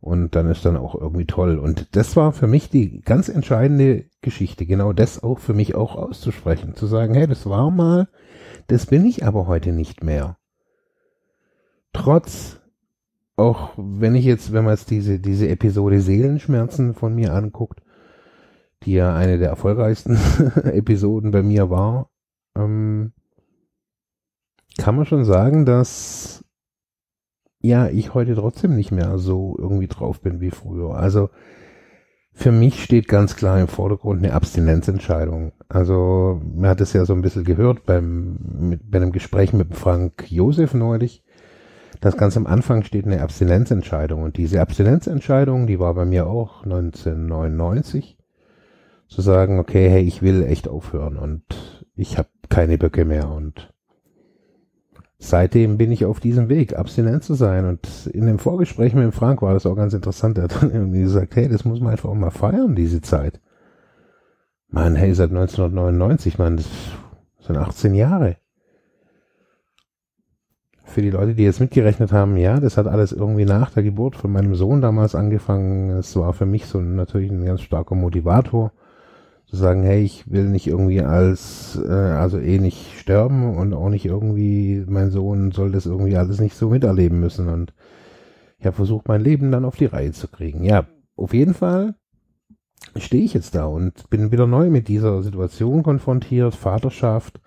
Und 0.00 0.34
dann 0.34 0.50
ist 0.50 0.64
dann 0.64 0.76
auch 0.76 0.94
irgendwie 0.94 1.26
toll. 1.26 1.58
Und 1.58 1.96
das 1.96 2.16
war 2.16 2.32
für 2.32 2.46
mich 2.46 2.70
die 2.70 3.00
ganz 3.02 3.28
entscheidende 3.28 4.04
Geschichte. 4.22 4.66
Genau 4.66 4.92
das 4.92 5.22
auch 5.22 5.38
für 5.38 5.54
mich 5.54 5.74
auch 5.74 5.94
auszusprechen. 5.94 6.74
Zu 6.74 6.86
sagen, 6.86 7.14
hey, 7.14 7.26
das 7.26 7.46
war 7.48 7.70
mal, 7.70 8.08
das 8.66 8.86
bin 8.86 9.04
ich 9.04 9.24
aber 9.24 9.46
heute 9.46 9.72
nicht 9.72 10.02
mehr. 10.02 10.36
Trotz, 11.92 12.60
auch 13.36 13.72
wenn 13.76 14.14
ich 14.14 14.24
jetzt, 14.24 14.52
wenn 14.52 14.64
man 14.64 14.74
jetzt 14.74 14.90
diese, 14.90 15.18
diese 15.20 15.48
Episode 15.48 16.00
Seelenschmerzen 16.00 16.94
von 16.94 17.14
mir 17.14 17.32
anguckt, 17.32 17.83
die 18.84 18.92
ja 18.94 19.14
eine 19.14 19.38
der 19.38 19.48
erfolgreichsten 19.48 20.16
Episoden 20.64 21.30
bei 21.30 21.42
mir 21.42 21.70
war, 21.70 22.10
ähm, 22.56 23.12
kann 24.78 24.96
man 24.96 25.06
schon 25.06 25.24
sagen, 25.24 25.64
dass 25.64 26.44
ja, 27.60 27.88
ich 27.88 28.12
heute 28.12 28.34
trotzdem 28.34 28.76
nicht 28.76 28.92
mehr 28.92 29.16
so 29.16 29.56
irgendwie 29.58 29.86
drauf 29.86 30.20
bin 30.20 30.40
wie 30.40 30.50
früher. 30.50 30.96
Also 30.96 31.30
für 32.32 32.52
mich 32.52 32.82
steht 32.82 33.08
ganz 33.08 33.36
klar 33.36 33.58
im 33.58 33.68
Vordergrund 33.68 34.22
eine 34.22 34.34
Abstinenzentscheidung. 34.34 35.52
Also 35.68 36.42
man 36.44 36.68
hat 36.68 36.80
es 36.82 36.92
ja 36.92 37.06
so 37.06 37.14
ein 37.14 37.22
bisschen 37.22 37.44
gehört 37.44 37.86
beim 37.86 38.36
mit, 38.58 38.90
bei 38.90 38.98
einem 38.98 39.12
Gespräch 39.12 39.52
mit 39.54 39.74
Frank 39.74 40.30
Josef 40.30 40.74
neulich. 40.74 41.24
Das 42.00 42.18
ganz 42.18 42.36
am 42.36 42.46
Anfang 42.46 42.82
steht 42.82 43.06
eine 43.06 43.22
Abstinenzentscheidung 43.22 44.22
und 44.22 44.36
diese 44.36 44.60
Abstinenzentscheidung, 44.60 45.66
die 45.66 45.78
war 45.78 45.94
bei 45.94 46.04
mir 46.04 46.26
auch 46.26 46.64
1999 46.64 48.18
zu 49.08 49.22
sagen, 49.22 49.58
okay, 49.58 49.88
hey, 49.88 50.02
ich 50.02 50.22
will 50.22 50.42
echt 50.42 50.68
aufhören 50.68 51.16
und 51.16 51.42
ich 51.94 52.18
habe 52.18 52.28
keine 52.48 52.78
Böcke 52.78 53.04
mehr 53.04 53.30
und 53.30 53.74
seitdem 55.18 55.78
bin 55.78 55.90
ich 55.90 56.04
auf 56.04 56.20
diesem 56.20 56.48
Weg, 56.48 56.76
abstinent 56.76 57.24
zu 57.24 57.34
sein. 57.34 57.64
Und 57.64 58.06
in 58.12 58.26
dem 58.26 58.38
Vorgespräch 58.38 58.94
mit 58.94 59.04
dem 59.04 59.12
Frank 59.12 59.42
war 59.42 59.54
das 59.54 59.66
auch 59.66 59.76
ganz 59.76 59.94
interessant. 59.94 60.38
Er 60.38 60.44
hat 60.44 60.62
dann 60.62 60.70
irgendwie 60.70 61.02
gesagt, 61.02 61.34
hey, 61.36 61.48
das 61.48 61.64
muss 61.64 61.80
man 61.80 61.92
einfach 61.92 62.10
auch 62.10 62.14
mal 62.14 62.30
feiern, 62.30 62.74
diese 62.74 63.00
Zeit. 63.00 63.40
Man, 64.68 64.96
hey, 64.96 65.14
seit 65.14 65.30
1999, 65.30 66.38
man, 66.38 66.56
das 66.56 66.66
sind 67.40 67.56
18 67.56 67.94
Jahre. 67.94 68.36
Für 70.84 71.00
die 71.00 71.10
Leute, 71.10 71.34
die 71.34 71.44
jetzt 71.44 71.60
mitgerechnet 71.60 72.12
haben, 72.12 72.36
ja, 72.36 72.60
das 72.60 72.76
hat 72.76 72.86
alles 72.86 73.12
irgendwie 73.12 73.46
nach 73.46 73.70
der 73.70 73.82
Geburt 73.82 74.16
von 74.16 74.30
meinem 74.30 74.54
Sohn 74.54 74.80
damals 74.80 75.14
angefangen. 75.14 75.90
Es 75.90 76.14
war 76.16 76.32
für 76.34 76.46
mich 76.46 76.66
so 76.66 76.80
natürlich 76.80 77.30
ein 77.30 77.44
ganz 77.44 77.62
starker 77.62 77.94
Motivator 77.94 78.72
zu 79.46 79.56
sagen, 79.56 79.82
hey, 79.82 80.02
ich 80.02 80.30
will 80.30 80.48
nicht 80.48 80.66
irgendwie 80.66 81.02
als, 81.02 81.78
äh, 81.84 81.92
also 81.92 82.38
eh 82.38 82.58
nicht 82.58 82.98
sterben 82.98 83.56
und 83.56 83.74
auch 83.74 83.88
nicht 83.88 84.06
irgendwie, 84.06 84.84
mein 84.88 85.10
Sohn 85.10 85.52
soll 85.52 85.72
das 85.72 85.86
irgendwie 85.86 86.16
alles 86.16 86.40
nicht 86.40 86.56
so 86.56 86.70
miterleben 86.70 87.20
müssen. 87.20 87.48
Und 87.48 87.72
ich 88.58 88.66
habe 88.66 88.76
versucht, 88.76 89.08
mein 89.08 89.22
Leben 89.22 89.52
dann 89.52 89.64
auf 89.64 89.76
die 89.76 89.86
Reihe 89.86 90.12
zu 90.12 90.28
kriegen. 90.28 90.64
Ja, 90.64 90.86
auf 91.16 91.34
jeden 91.34 91.54
Fall 91.54 91.94
stehe 92.96 93.24
ich 93.24 93.34
jetzt 93.34 93.54
da 93.54 93.66
und 93.66 94.08
bin 94.10 94.32
wieder 94.32 94.46
neu 94.46 94.70
mit 94.70 94.88
dieser 94.88 95.22
Situation 95.22 95.82
konfrontiert, 95.82 96.54
Vaterschaft. 96.54 97.40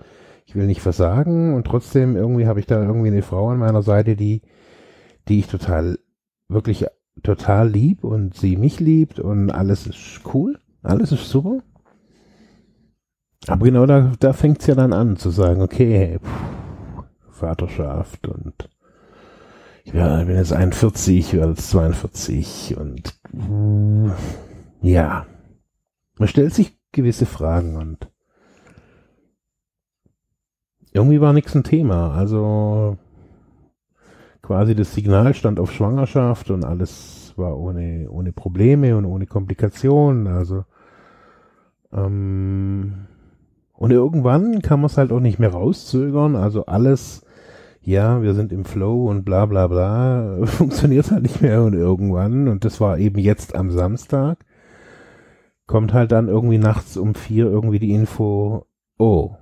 Ich 0.45 0.55
will 0.55 0.65
nicht 0.65 0.81
versagen 0.81 1.53
und 1.55 1.65
trotzdem 1.65 2.15
irgendwie 2.15 2.47
habe 2.47 2.59
ich 2.59 2.67
da 2.67 2.81
irgendwie 2.81 3.07
eine 3.07 3.21
Frau 3.21 3.49
an 3.49 3.59
meiner 3.59 3.81
Seite, 3.81 4.15
die, 4.15 4.41
die 5.27 5.39
ich 5.39 5.47
total, 5.47 5.99
wirklich 6.47 6.85
total 7.23 7.69
lieb 7.69 8.03
und 8.03 8.35
sie 8.35 8.55
mich 8.55 8.79
liebt 8.79 9.19
und 9.19 9.51
alles 9.51 9.87
ist 9.87 10.21
cool, 10.33 10.59
alles 10.83 11.11
ist 11.11 11.29
super. 11.29 11.61
Aber 13.47 13.65
genau 13.65 13.85
da, 13.85 14.11
da 14.19 14.33
fängt 14.33 14.59
es 14.59 14.67
ja 14.67 14.75
dann 14.75 14.93
an 14.93 15.17
zu 15.17 15.29
sagen, 15.29 15.61
okay, 15.61 16.19
pff, 16.19 17.37
Vaterschaft 17.39 18.27
und 18.27 18.69
ja, 19.85 20.19
ich 20.19 20.27
bin 20.27 20.35
jetzt 20.35 20.51
41, 20.51 21.17
ich 21.17 21.33
werde 21.33 21.51
jetzt 21.51 21.69
42 21.69 22.75
und 22.77 23.17
ja, 24.81 25.25
man 26.19 26.27
stellt 26.27 26.53
sich 26.53 26.77
gewisse 26.91 27.25
Fragen 27.25 27.77
und 27.77 28.09
irgendwie 30.91 31.21
war 31.21 31.31
nichts 31.31 31.55
ein 31.55 31.63
Thema. 31.63 32.11
Also 32.13 32.97
quasi 34.41 34.75
das 34.75 34.93
Signal 34.93 35.33
stand 35.33 35.59
auf 35.59 35.71
Schwangerschaft 35.71 36.49
und 36.49 36.65
alles 36.65 37.33
war 37.37 37.57
ohne, 37.57 38.09
ohne 38.09 38.33
Probleme 38.33 38.97
und 38.97 39.05
ohne 39.05 39.27
Komplikationen. 39.27 40.27
Also 40.27 40.65
ähm, 41.93 43.07
und 43.77 43.91
irgendwann 43.91 44.61
kann 44.61 44.79
man 44.81 44.87
es 44.87 44.97
halt 44.97 45.11
auch 45.11 45.19
nicht 45.19 45.39
mehr 45.39 45.51
rauszögern. 45.51 46.35
Also 46.35 46.65
alles 46.65 47.23
ja, 47.87 48.21
wir 48.21 48.33
sind 48.33 48.51
im 48.51 48.65
Flow 48.65 49.09
und 49.09 49.23
bla 49.23 49.45
bla 49.45 49.67
bla, 49.67 50.39
funktioniert 50.45 51.09
halt 51.09 51.23
nicht 51.23 51.41
mehr 51.41 51.63
und 51.63 51.73
irgendwann, 51.73 52.49
und 52.49 52.65
das 52.65 52.81
war 52.81 52.99
eben 52.99 53.17
jetzt 53.17 53.55
am 53.55 53.71
Samstag, 53.71 54.45
kommt 55.67 55.93
halt 55.93 56.11
dann 56.11 56.27
irgendwie 56.27 56.57
nachts 56.57 56.97
um 56.97 57.15
vier 57.15 57.45
irgendwie 57.45 57.79
die 57.79 57.93
Info, 57.93 58.65
oh, 58.97 59.35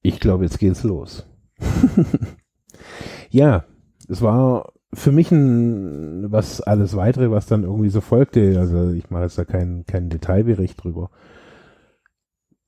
ich 0.00 0.18
glaube, 0.18 0.44
jetzt 0.44 0.58
geht's 0.58 0.82
los. 0.82 1.26
ja, 3.28 3.64
es 4.08 4.22
war 4.22 4.72
für 4.94 5.12
mich 5.12 5.30
ein, 5.30 6.32
was 6.32 6.62
alles 6.62 6.96
weitere, 6.96 7.30
was 7.30 7.44
dann 7.44 7.64
irgendwie 7.64 7.90
so 7.90 8.00
folgte, 8.00 8.58
also 8.58 8.92
ich 8.92 9.10
mache 9.10 9.24
jetzt 9.24 9.36
da 9.36 9.44
keinen 9.44 9.84
keinen 9.84 10.08
Detailbericht 10.08 10.82
drüber. 10.82 11.10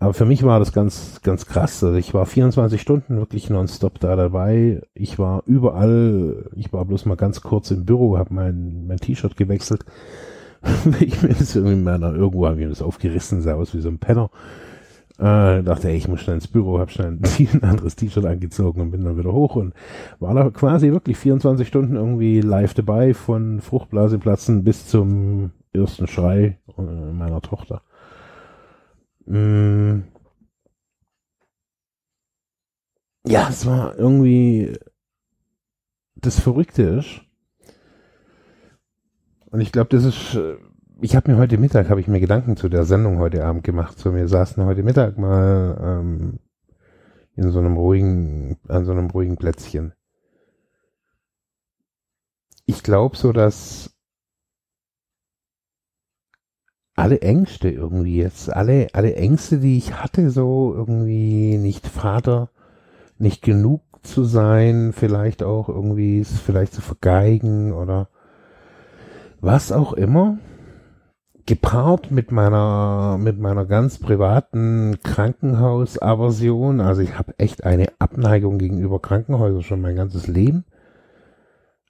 Aber 0.05 0.13
für 0.13 0.27
mich 0.27 0.43
war 0.43 0.59
das 0.59 0.75
ganz, 0.75 1.23
ganz 1.23 1.47
krass. 1.47 1.83
Also 1.83 1.97
ich 1.97 2.13
war 2.13 2.27
24 2.27 2.79
Stunden 2.79 3.17
wirklich 3.17 3.49
nonstop 3.49 3.99
da 4.01 4.17
dabei. 4.17 4.83
Ich 4.93 5.19
war 5.19 5.43
überall, 5.47 6.51
ich 6.55 6.75
war 6.75 6.85
bloß 6.85 7.07
mal 7.07 7.17
ganz 7.17 7.41
kurz 7.41 7.71
im 7.71 7.87
Büro, 7.87 8.19
habe 8.19 8.35
mein, 8.35 8.87
mein 8.87 8.99
T-Shirt 8.99 9.35
gewechselt. 9.35 9.87
ich 11.01 11.23
mir 11.23 11.31
das 11.31 11.57
irgendwie 11.57 11.77
meiner, 11.77 12.13
irgendwo 12.13 12.47
habe 12.47 12.61
ich 12.61 12.69
das 12.69 12.83
aufgerissen, 12.83 13.41
sah 13.41 13.55
aus 13.55 13.73
wie 13.73 13.81
so 13.81 13.89
ein 13.89 13.97
Penner. 13.97 14.29
Äh, 15.17 15.63
dachte, 15.63 15.89
ey, 15.89 15.97
ich 15.97 16.07
muss 16.07 16.21
schnell 16.21 16.37
ins 16.37 16.49
Büro, 16.49 16.81
habe 16.81 16.91
schnell 16.91 17.19
ein 17.55 17.63
anderes 17.63 17.97
T-Shirt 17.97 18.27
angezogen 18.27 18.83
und 18.83 18.91
bin 18.91 19.05
dann 19.05 19.17
wieder 19.17 19.33
hoch 19.33 19.57
und 19.57 19.73
war 20.21 20.35
da 20.35 20.51
quasi 20.51 20.93
wirklich 20.93 21.17
24 21.17 21.67
Stunden 21.67 21.97
irgendwie 21.97 22.43
live 22.43 22.75
dabei, 22.75 23.15
von 23.15 23.63
Fruchtblaseplatzen 23.63 24.65
bis 24.65 24.87
zum 24.87 25.53
ersten 25.73 26.07
Schrei 26.09 26.59
äh, 26.77 26.83
meiner 26.83 27.41
Tochter. 27.41 27.81
Mm. 29.27 30.03
Ja, 33.27 33.49
es 33.49 33.65
war 33.67 33.97
irgendwie 33.97 34.79
das 36.17 36.39
Verrückte 36.39 36.83
ist. 36.83 37.21
Und 39.51 39.61
ich 39.61 39.73
glaube, 39.73 39.89
das 39.91 40.05
ist 40.05 40.35
äh, 40.35 40.57
ich 41.01 41.17
habe 41.17 41.31
mir 41.31 41.39
heute 41.39 41.59
Mittag, 41.59 41.91
habe 41.91 42.01
ich 42.01 42.09
mir 42.09 42.21
Gedanken 42.21 42.57
zu 42.57 42.69
der 42.69 42.85
Sendung 42.85 43.19
heute 43.19 43.45
Abend 43.45 43.65
gemacht. 43.65 43.99
So, 43.99 44.15
wir 44.15 44.29
saßen 44.29 44.65
heute 44.65 44.83
Mittag 44.83 45.19
mal 45.19 45.77
ähm, 45.83 46.39
in 47.37 47.51
so 47.51 47.59
einem 47.59 47.77
ruhigen, 47.77 48.57
an 48.69 48.85
so 48.85 48.93
einem 48.93 49.11
ruhigen 49.11 49.37
Plätzchen. 49.37 49.93
Ich 52.67 52.83
glaube 52.83 53.17
so, 53.17 53.33
dass 53.33 53.94
alle 56.97 57.21
Ängste 57.23 57.71
irgendwie 57.71 58.17
jetzt, 58.17 58.53
alle, 58.53 58.89
alle 58.93 59.15
Ängste, 59.15 59.59
die 59.59 59.77
ich 59.77 59.95
hatte, 59.95 60.31
so 60.31 60.73
irgendwie 60.75 61.59
nicht 61.59 61.87
Vater, 61.87 62.51
nicht 63.19 63.43
genug 63.43 63.83
zu 64.03 64.25
sein, 64.25 64.93
vielleicht 64.93 65.43
auch 65.43 65.69
irgendwie, 65.69 66.25
vielleicht 66.25 66.75
zu 66.75 66.83
vergeigen 66.83 67.73
oder 67.73 68.09
was 69.41 69.73
auch 69.73 69.93
immer, 69.93 70.39
gepaart 71.47 72.11
mit 72.11 72.33
meiner 72.33 73.19
mit 73.19 73.39
meiner 73.39 73.67
ganz 73.67 73.99
privaten 73.99 74.99
Krankenhausaversion. 75.03 76.81
Also 76.81 77.03
ich 77.03 77.19
habe 77.19 77.35
echt 77.39 77.65
eine 77.65 77.89
Abneigung 77.99 78.59
gegenüber 78.59 79.01
Krankenhäusern 79.01 79.63
schon 79.63 79.81
mein 79.81 79.97
ganzes 79.97 80.27
Leben. 80.27 80.65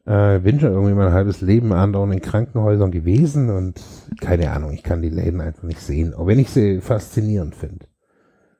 Äh, 0.06 0.40
bin 0.40 0.61
schon 0.61 0.73
irgendwie 0.73 0.94
mein 0.94 1.12
halbes 1.12 1.40
Leben 1.40 1.73
andauernd 1.73 2.14
in 2.14 2.20
Krankenhäusern 2.20 2.90
gewesen 2.90 3.50
und 3.50 3.80
keine 4.20 4.52
Ahnung, 4.52 4.73
ich 4.73 4.82
kann 4.82 5.02
die 5.02 5.11
Läden 5.11 5.40
einfach 5.40 5.64
nicht 5.64 5.80
sehen, 5.80 6.14
auch 6.14 6.26
wenn 6.26 6.38
ich 6.38 6.50
sie 6.50 6.80
faszinierend 6.80 7.54
finde. 7.54 7.87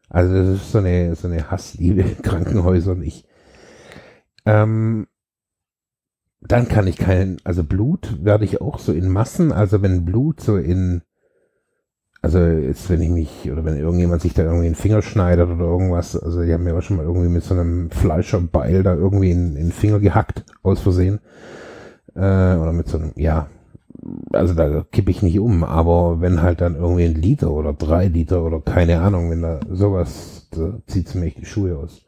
Also 0.09 0.35
das 0.35 0.62
ist 0.62 0.73
so 0.73 0.79
eine 0.79 1.14
so 1.14 1.29
eine 1.29 1.51
Hassliebe 1.51 2.05
Krankenhäuser 2.23 2.95
nicht. 2.95 3.27
Ähm, 4.47 5.07
dann 6.47 6.68
kann 6.68 6.87
ich 6.87 6.97
kein, 6.97 7.38
also 7.45 7.64
Blut 7.64 8.23
werde 8.23 8.45
ich 8.45 8.61
auch 8.61 8.79
so 8.79 8.92
in 8.92 9.09
Massen, 9.09 9.51
also 9.51 9.81
wenn 9.83 10.05
Blut 10.05 10.40
so 10.40 10.57
in, 10.57 11.03
also 12.21 12.38
jetzt 12.38 12.88
wenn 12.90 13.01
ich 13.01 13.09
mich, 13.09 13.51
oder 13.51 13.64
wenn 13.64 13.79
irgendjemand 13.79 14.21
sich 14.21 14.35
da 14.35 14.42
irgendwie 14.42 14.66
den 14.66 14.75
Finger 14.75 15.01
schneidet 15.01 15.49
oder 15.49 15.64
irgendwas, 15.64 16.16
also 16.16 16.42
die 16.42 16.53
haben 16.53 16.64
mir 16.64 16.77
auch 16.77 16.83
schon 16.83 16.99
mal 16.99 17.07
irgendwie 17.07 17.29
mit 17.29 17.45
so 17.45 17.55
einem 17.55 17.90
Fleischerbeil 17.90 18.83
da 18.83 18.95
irgendwie 18.95 19.31
in, 19.31 19.57
in 19.57 19.66
den 19.66 19.73
Finger 19.73 20.01
gehackt, 20.01 20.45
aus 20.62 20.81
Versehen. 20.81 21.21
Äh, 22.14 22.57
oder 22.57 22.73
mit 22.73 22.88
so 22.88 22.99
einem, 22.99 23.12
ja, 23.16 23.49
also 24.33 24.54
da 24.54 24.85
kippe 24.90 25.11
ich 25.11 25.22
nicht 25.22 25.38
um, 25.38 25.64
aber 25.64 26.20
wenn 26.20 26.42
halt 26.42 26.61
dann 26.61 26.74
irgendwie 26.76 27.04
ein 27.04 27.14
Liter 27.14 27.50
oder 27.50 27.72
drei 27.72 28.09
Liter 28.09 28.44
oder 28.44 28.61
keine 28.61 29.00
Ahnung, 29.00 29.30
wenn 29.30 29.42
da 29.42 29.61
sowas, 29.70 30.48
da 30.50 30.80
zieht's 30.87 31.14
mir 31.14 31.26
echt 31.26 31.38
die 31.38 31.46
Schuhe 31.46 31.78
aus. 31.78 32.02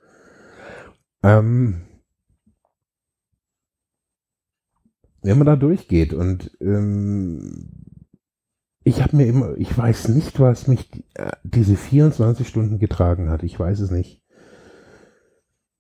Ähm, 1.23 1.83
wenn 5.23 5.39
man 5.39 5.47
da 5.47 5.57
durchgeht 5.57 6.13
und 6.13 6.57
ähm, 6.61 7.69
ich 8.85 9.03
habe 9.03 9.17
mir 9.17 9.27
immer, 9.27 9.57
ich 9.57 9.77
weiß 9.77 10.11
nicht, 10.11 10.39
was 10.39 10.69
mich 10.69 10.89
äh, 11.15 11.33
diese 11.43 11.75
24 11.75 12.47
Stunden 12.47 12.79
getragen 12.79 13.31
hat. 13.31 13.43
Ich 13.43 13.59
weiß 13.59 13.81
es 13.81 13.91
nicht. 13.91 14.23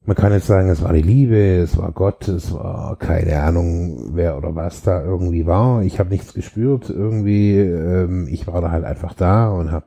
Man 0.06 0.14
kann 0.14 0.32
jetzt 0.32 0.46
sagen, 0.46 0.68
es 0.68 0.82
war 0.82 0.92
die 0.92 1.02
Liebe, 1.02 1.56
es 1.56 1.76
war 1.76 1.90
Gott, 1.90 2.28
es 2.28 2.54
war 2.54 2.96
keine 2.96 3.42
Ahnung, 3.42 4.14
wer 4.14 4.38
oder 4.38 4.54
was 4.54 4.82
da 4.82 5.02
irgendwie 5.02 5.46
war. 5.46 5.82
Ich 5.82 5.98
habe 5.98 6.10
nichts 6.10 6.32
gespürt 6.32 6.90
irgendwie. 6.90 7.58
Ähm, 7.58 8.28
ich 8.30 8.46
war 8.46 8.60
da 8.60 8.70
halt 8.70 8.84
einfach 8.84 9.14
da 9.14 9.50
und 9.50 9.72
habe 9.72 9.86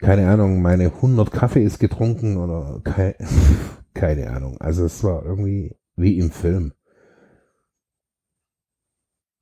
keine 0.00 0.28
Ahnung, 0.28 0.60
meine 0.60 0.86
100 0.86 1.30
Kaffees 1.30 1.78
getrunken 1.78 2.36
oder 2.36 2.80
keine, 2.82 3.14
keine 3.94 4.30
Ahnung. 4.30 4.60
Also 4.60 4.84
es 4.84 5.04
war 5.04 5.24
irgendwie 5.24 5.76
wie 5.94 6.18
im 6.18 6.32
Film. 6.32 6.72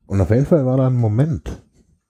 Und 0.06 0.20
auf 0.20 0.30
jeden 0.30 0.44
Fall 0.44 0.66
war 0.66 0.76
da 0.76 0.88
ein 0.88 0.96
Moment. 0.96 1.66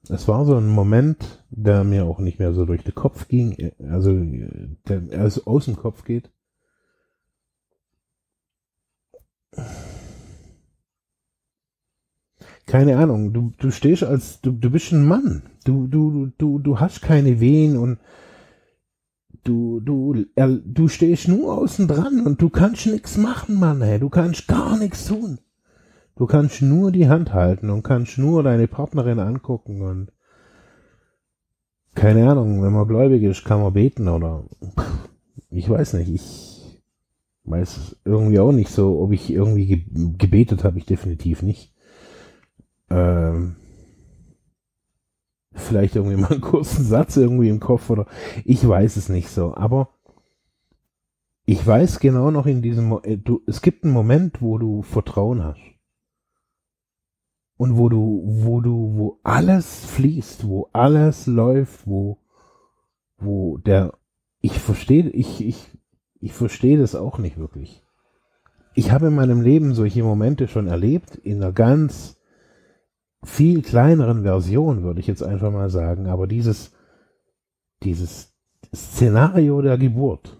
Es 0.08 0.26
war 0.26 0.44
so 0.44 0.56
ein 0.56 0.66
Moment, 0.66 1.46
der 1.50 1.85
mir 1.85 2.04
auch 2.04 2.18
nicht 2.18 2.40
mehr 2.40 2.52
so 2.52 2.64
durch 2.64 2.82
den 2.82 2.96
Kopf 2.96 3.28
ging, 3.28 3.70
also 3.88 4.11
der 4.88 5.20
also 5.20 5.44
aus 5.44 5.66
dem 5.66 5.76
Kopf 5.76 6.02
geht. 6.02 6.32
Keine 12.67 12.97
Ahnung, 12.97 13.33
du, 13.33 13.53
du 13.59 13.71
stehst 13.71 14.05
als, 14.05 14.41
du, 14.41 14.53
du 14.53 14.71
bist 14.71 14.93
ein 14.93 15.05
Mann. 15.05 15.43
Du, 15.65 15.87
du, 15.87 16.31
du, 16.38 16.59
du 16.59 16.81
hast 16.81 17.03
keine 17.03 17.41
Wehen 17.41 17.77
und 17.77 17.99
du, 19.45 19.81
du, 19.81 20.25
du 20.37 20.88
stehst 20.88 21.29
nur 21.29 21.59
außen 21.59 21.88
dran 21.88 22.25
und 22.25 22.41
du 22.41 22.49
kannst 22.49 22.87
nichts 22.87 23.17
machen, 23.17 23.59
Mann, 23.59 23.83
ey. 23.83 23.99
Du 23.99 24.09
kannst 24.09 24.47
gar 24.49 24.79
nichts 24.79 25.07
tun. 25.07 25.38
Du 26.17 26.27
kannst 26.27 26.62
nur 26.62 26.93
die 26.93 27.09
Hand 27.09 27.33
halten 27.33 27.71
und 27.71 27.83
kannst 27.83 28.19
nur 28.19 28.43
deine 28.43 28.69
Partnerin 28.69 29.19
angucken 29.19 29.83
und 29.83 30.12
keine 31.95 32.31
Ahnung, 32.31 32.62
wenn 32.62 32.73
man 32.73 32.88
gläubig 32.88 33.23
ist, 33.23 33.45
kann 33.45 33.61
man 33.61 33.73
beten 33.73 34.09
oder 34.09 34.45
ich 35.51 35.69
weiß 35.69 35.95
nicht, 35.95 36.09
ich 36.09 36.52
weiß 37.44 38.00
irgendwie 38.05 38.38
auch 38.38 38.52
nicht 38.52 38.70
so, 38.70 39.00
ob 39.00 39.12
ich 39.12 39.31
irgendwie 39.31 39.66
ge 39.66 39.85
gebetet 40.18 40.64
habe, 40.64 40.78
ich 40.78 40.87
definitiv 40.87 41.42
nicht. 41.42 41.74
Ähm, 42.90 43.57
vielleicht 45.52 45.96
irgendwie 45.96 46.16
mal 46.20 46.31
einen 46.31 46.40
kurzen 46.40 46.85
Satz 46.85 47.16
irgendwie 47.16 47.48
im 47.48 47.61
Kopf 47.61 47.90
oder 47.90 48.07
ich 48.44 48.66
weiß 48.66 48.96
es 48.96 49.09
nicht 49.09 49.28
so, 49.28 49.55
aber 49.55 49.88
ich 51.44 51.66
weiß 51.66 51.98
genau 51.98 52.31
noch 52.31 52.46
in 52.46 52.62
diesem, 52.62 52.87
Mo 52.87 53.00
äh, 53.00 53.18
du, 53.18 53.42
es 53.46 53.62
gibt 53.62 53.85
einen 53.85 53.92
Moment, 53.92 54.40
wo 54.40 54.59
du 54.59 54.83
Vertrauen 54.83 55.42
hast 55.42 55.61
und 57.57 57.76
wo 57.76 57.88
du, 57.88 58.22
wo 58.24 58.61
du, 58.61 58.94
wo 58.96 59.20
alles 59.22 59.85
fließt, 59.87 60.46
wo 60.46 60.68
alles 60.72 61.26
läuft, 61.26 61.87
wo, 61.87 62.18
wo 63.18 63.59
der, 63.59 63.98
ich 64.40 64.59
verstehe, 64.59 65.09
ich, 65.11 65.44
ich, 65.44 65.70
ich 66.22 66.32
verstehe 66.32 66.78
das 66.78 66.94
auch 66.94 67.18
nicht 67.18 67.37
wirklich. 67.37 67.82
Ich 68.74 68.92
habe 68.92 69.08
in 69.08 69.14
meinem 69.14 69.42
Leben 69.42 69.74
solche 69.74 70.02
Momente 70.04 70.46
schon 70.48 70.68
erlebt, 70.68 71.16
in 71.16 71.42
einer 71.42 71.52
ganz 71.52 72.16
viel 73.24 73.62
kleineren 73.62 74.22
Version, 74.22 74.85
würde 74.85 75.00
ich 75.00 75.08
jetzt 75.08 75.22
einfach 75.22 75.50
mal 75.50 75.68
sagen, 75.68 76.06
aber 76.06 76.26
dieses, 76.26 76.72
dieses 77.82 78.32
Szenario 78.74 79.61
der 79.62 79.76
Geburt, 79.76 80.38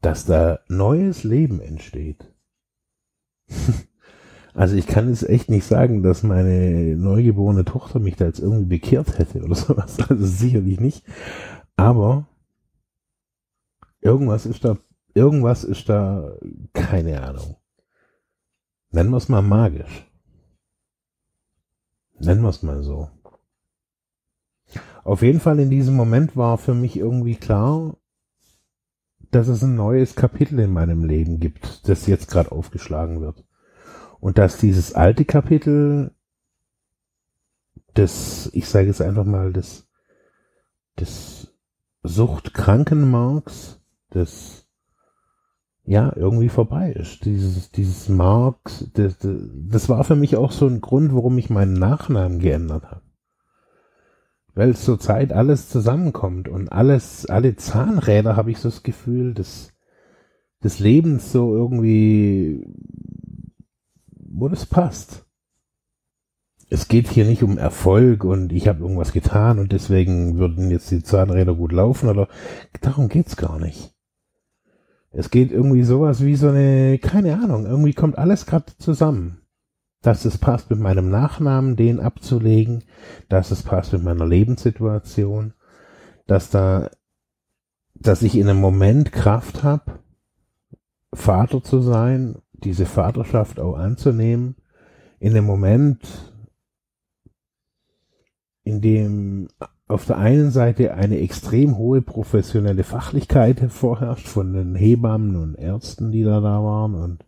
dass 0.00 0.24
da 0.24 0.60
neues 0.68 1.24
Leben 1.24 1.60
entsteht. 1.60 2.32
Also 4.58 4.74
ich 4.74 4.86
kann 4.86 5.10
es 5.10 5.22
echt 5.22 5.50
nicht 5.50 5.66
sagen, 5.66 6.02
dass 6.02 6.22
meine 6.22 6.96
neugeborene 6.96 7.66
Tochter 7.66 7.98
mich 7.98 8.16
da 8.16 8.24
jetzt 8.24 8.38
irgendwie 8.38 8.64
bekehrt 8.64 9.18
hätte 9.18 9.42
oder 9.42 9.54
sowas. 9.54 9.98
Also 10.08 10.24
sicherlich 10.24 10.80
nicht. 10.80 11.04
Aber 11.76 12.26
irgendwas 14.06 14.46
ist 14.46 14.64
da, 14.64 14.78
irgendwas 15.14 15.64
ist 15.64 15.88
da, 15.88 16.36
keine 16.72 17.22
Ahnung. 17.22 17.56
Nennen 18.90 19.10
wir 19.10 19.16
es 19.16 19.28
mal 19.28 19.42
magisch. 19.42 20.08
Nennen 22.18 22.42
wir 22.42 22.50
es 22.50 22.62
mal 22.62 22.82
so. 22.84 23.10
Auf 25.02 25.22
jeden 25.22 25.40
Fall 25.40 25.58
in 25.58 25.70
diesem 25.70 25.94
Moment 25.96 26.36
war 26.36 26.56
für 26.56 26.74
mich 26.74 26.96
irgendwie 26.96 27.34
klar, 27.34 27.96
dass 29.32 29.48
es 29.48 29.62
ein 29.62 29.74
neues 29.74 30.14
Kapitel 30.14 30.60
in 30.60 30.72
meinem 30.72 31.04
Leben 31.04 31.40
gibt, 31.40 31.88
das 31.88 32.06
jetzt 32.06 32.30
gerade 32.30 32.52
aufgeschlagen 32.52 33.20
wird. 33.20 33.44
Und 34.20 34.38
dass 34.38 34.58
dieses 34.58 34.94
alte 34.94 35.24
Kapitel 35.24 36.14
des, 37.96 38.50
ich 38.52 38.68
sage 38.68 38.88
es 38.88 39.00
einfach 39.00 39.24
mal, 39.24 39.52
des, 39.52 39.88
des 40.98 41.52
Suchtkrankenmarks, 42.04 43.80
des, 44.16 44.66
ja, 45.84 46.12
irgendwie 46.16 46.48
vorbei 46.48 46.92
ist. 46.92 47.24
Dieses, 47.24 47.70
dieses 47.70 48.08
Marks, 48.08 48.90
das, 48.94 49.16
das 49.20 49.88
war 49.88 50.02
für 50.04 50.16
mich 50.16 50.36
auch 50.36 50.50
so 50.50 50.66
ein 50.66 50.80
Grund, 50.80 51.14
warum 51.14 51.38
ich 51.38 51.50
meinen 51.50 51.74
Nachnamen 51.74 52.40
geändert 52.40 52.84
habe. 52.84 53.02
Weil 54.54 54.74
zur 54.74 54.98
Zeit 54.98 55.32
alles 55.32 55.68
zusammenkommt 55.68 56.48
und 56.48 56.72
alles, 56.72 57.26
alle 57.26 57.56
Zahnräder 57.56 58.36
habe 58.36 58.50
ich 58.50 58.58
so 58.58 58.70
das 58.70 58.82
Gefühl, 58.82 59.34
des, 59.34 59.72
des 60.64 60.78
Lebens 60.80 61.30
so 61.30 61.54
irgendwie, 61.54 62.66
wo 64.08 64.48
das 64.48 64.66
passt 64.66 65.26
es 66.68 66.88
geht 66.88 67.08
hier 67.08 67.24
nicht 67.24 67.42
um 67.42 67.58
Erfolg 67.58 68.24
und 68.24 68.52
ich 68.52 68.66
habe 68.68 68.80
irgendwas 68.80 69.12
getan 69.12 69.58
und 69.58 69.72
deswegen 69.72 70.36
würden 70.36 70.70
jetzt 70.70 70.90
die 70.90 71.02
Zahnräder 71.02 71.54
gut 71.54 71.72
laufen 71.72 72.08
oder 72.08 72.28
darum 72.80 73.08
geht's 73.08 73.36
gar 73.36 73.58
nicht. 73.58 73.95
Es 75.18 75.30
geht 75.30 75.50
irgendwie 75.50 75.82
sowas 75.82 76.22
wie 76.22 76.36
so 76.36 76.48
eine, 76.48 76.98
keine 76.98 77.40
Ahnung, 77.40 77.64
irgendwie 77.64 77.94
kommt 77.94 78.18
alles 78.18 78.44
gerade 78.44 78.66
zusammen. 78.78 79.40
Dass 80.02 80.26
es 80.26 80.36
passt 80.36 80.68
mit 80.68 80.78
meinem 80.78 81.08
Nachnamen, 81.08 81.74
den 81.74 82.00
abzulegen, 82.00 82.84
dass 83.30 83.50
es 83.50 83.62
passt 83.62 83.94
mit 83.94 84.04
meiner 84.04 84.26
Lebenssituation, 84.26 85.54
dass 86.26 86.50
da, 86.50 86.90
dass 87.94 88.20
ich 88.20 88.36
in 88.36 88.46
einem 88.46 88.60
Moment 88.60 89.10
Kraft 89.10 89.62
habe, 89.62 90.00
Vater 91.14 91.62
zu 91.62 91.80
sein, 91.80 92.42
diese 92.52 92.84
Vaterschaft 92.84 93.58
auch 93.58 93.78
anzunehmen, 93.78 94.56
in 95.18 95.32
dem 95.32 95.46
Moment 95.46 96.00
in 98.64 98.82
dem 98.82 99.48
auf 99.88 100.04
der 100.04 100.18
einen 100.18 100.50
Seite 100.50 100.94
eine 100.94 101.20
extrem 101.20 101.76
hohe 101.76 102.02
professionelle 102.02 102.82
Fachlichkeit 102.82 103.60
vorherrscht 103.70 104.26
von 104.26 104.52
den 104.52 104.74
Hebammen 104.74 105.36
und 105.36 105.54
Ärzten, 105.54 106.10
die 106.10 106.24
da 106.24 106.40
da 106.40 106.62
waren 106.62 106.94
und 106.94 107.24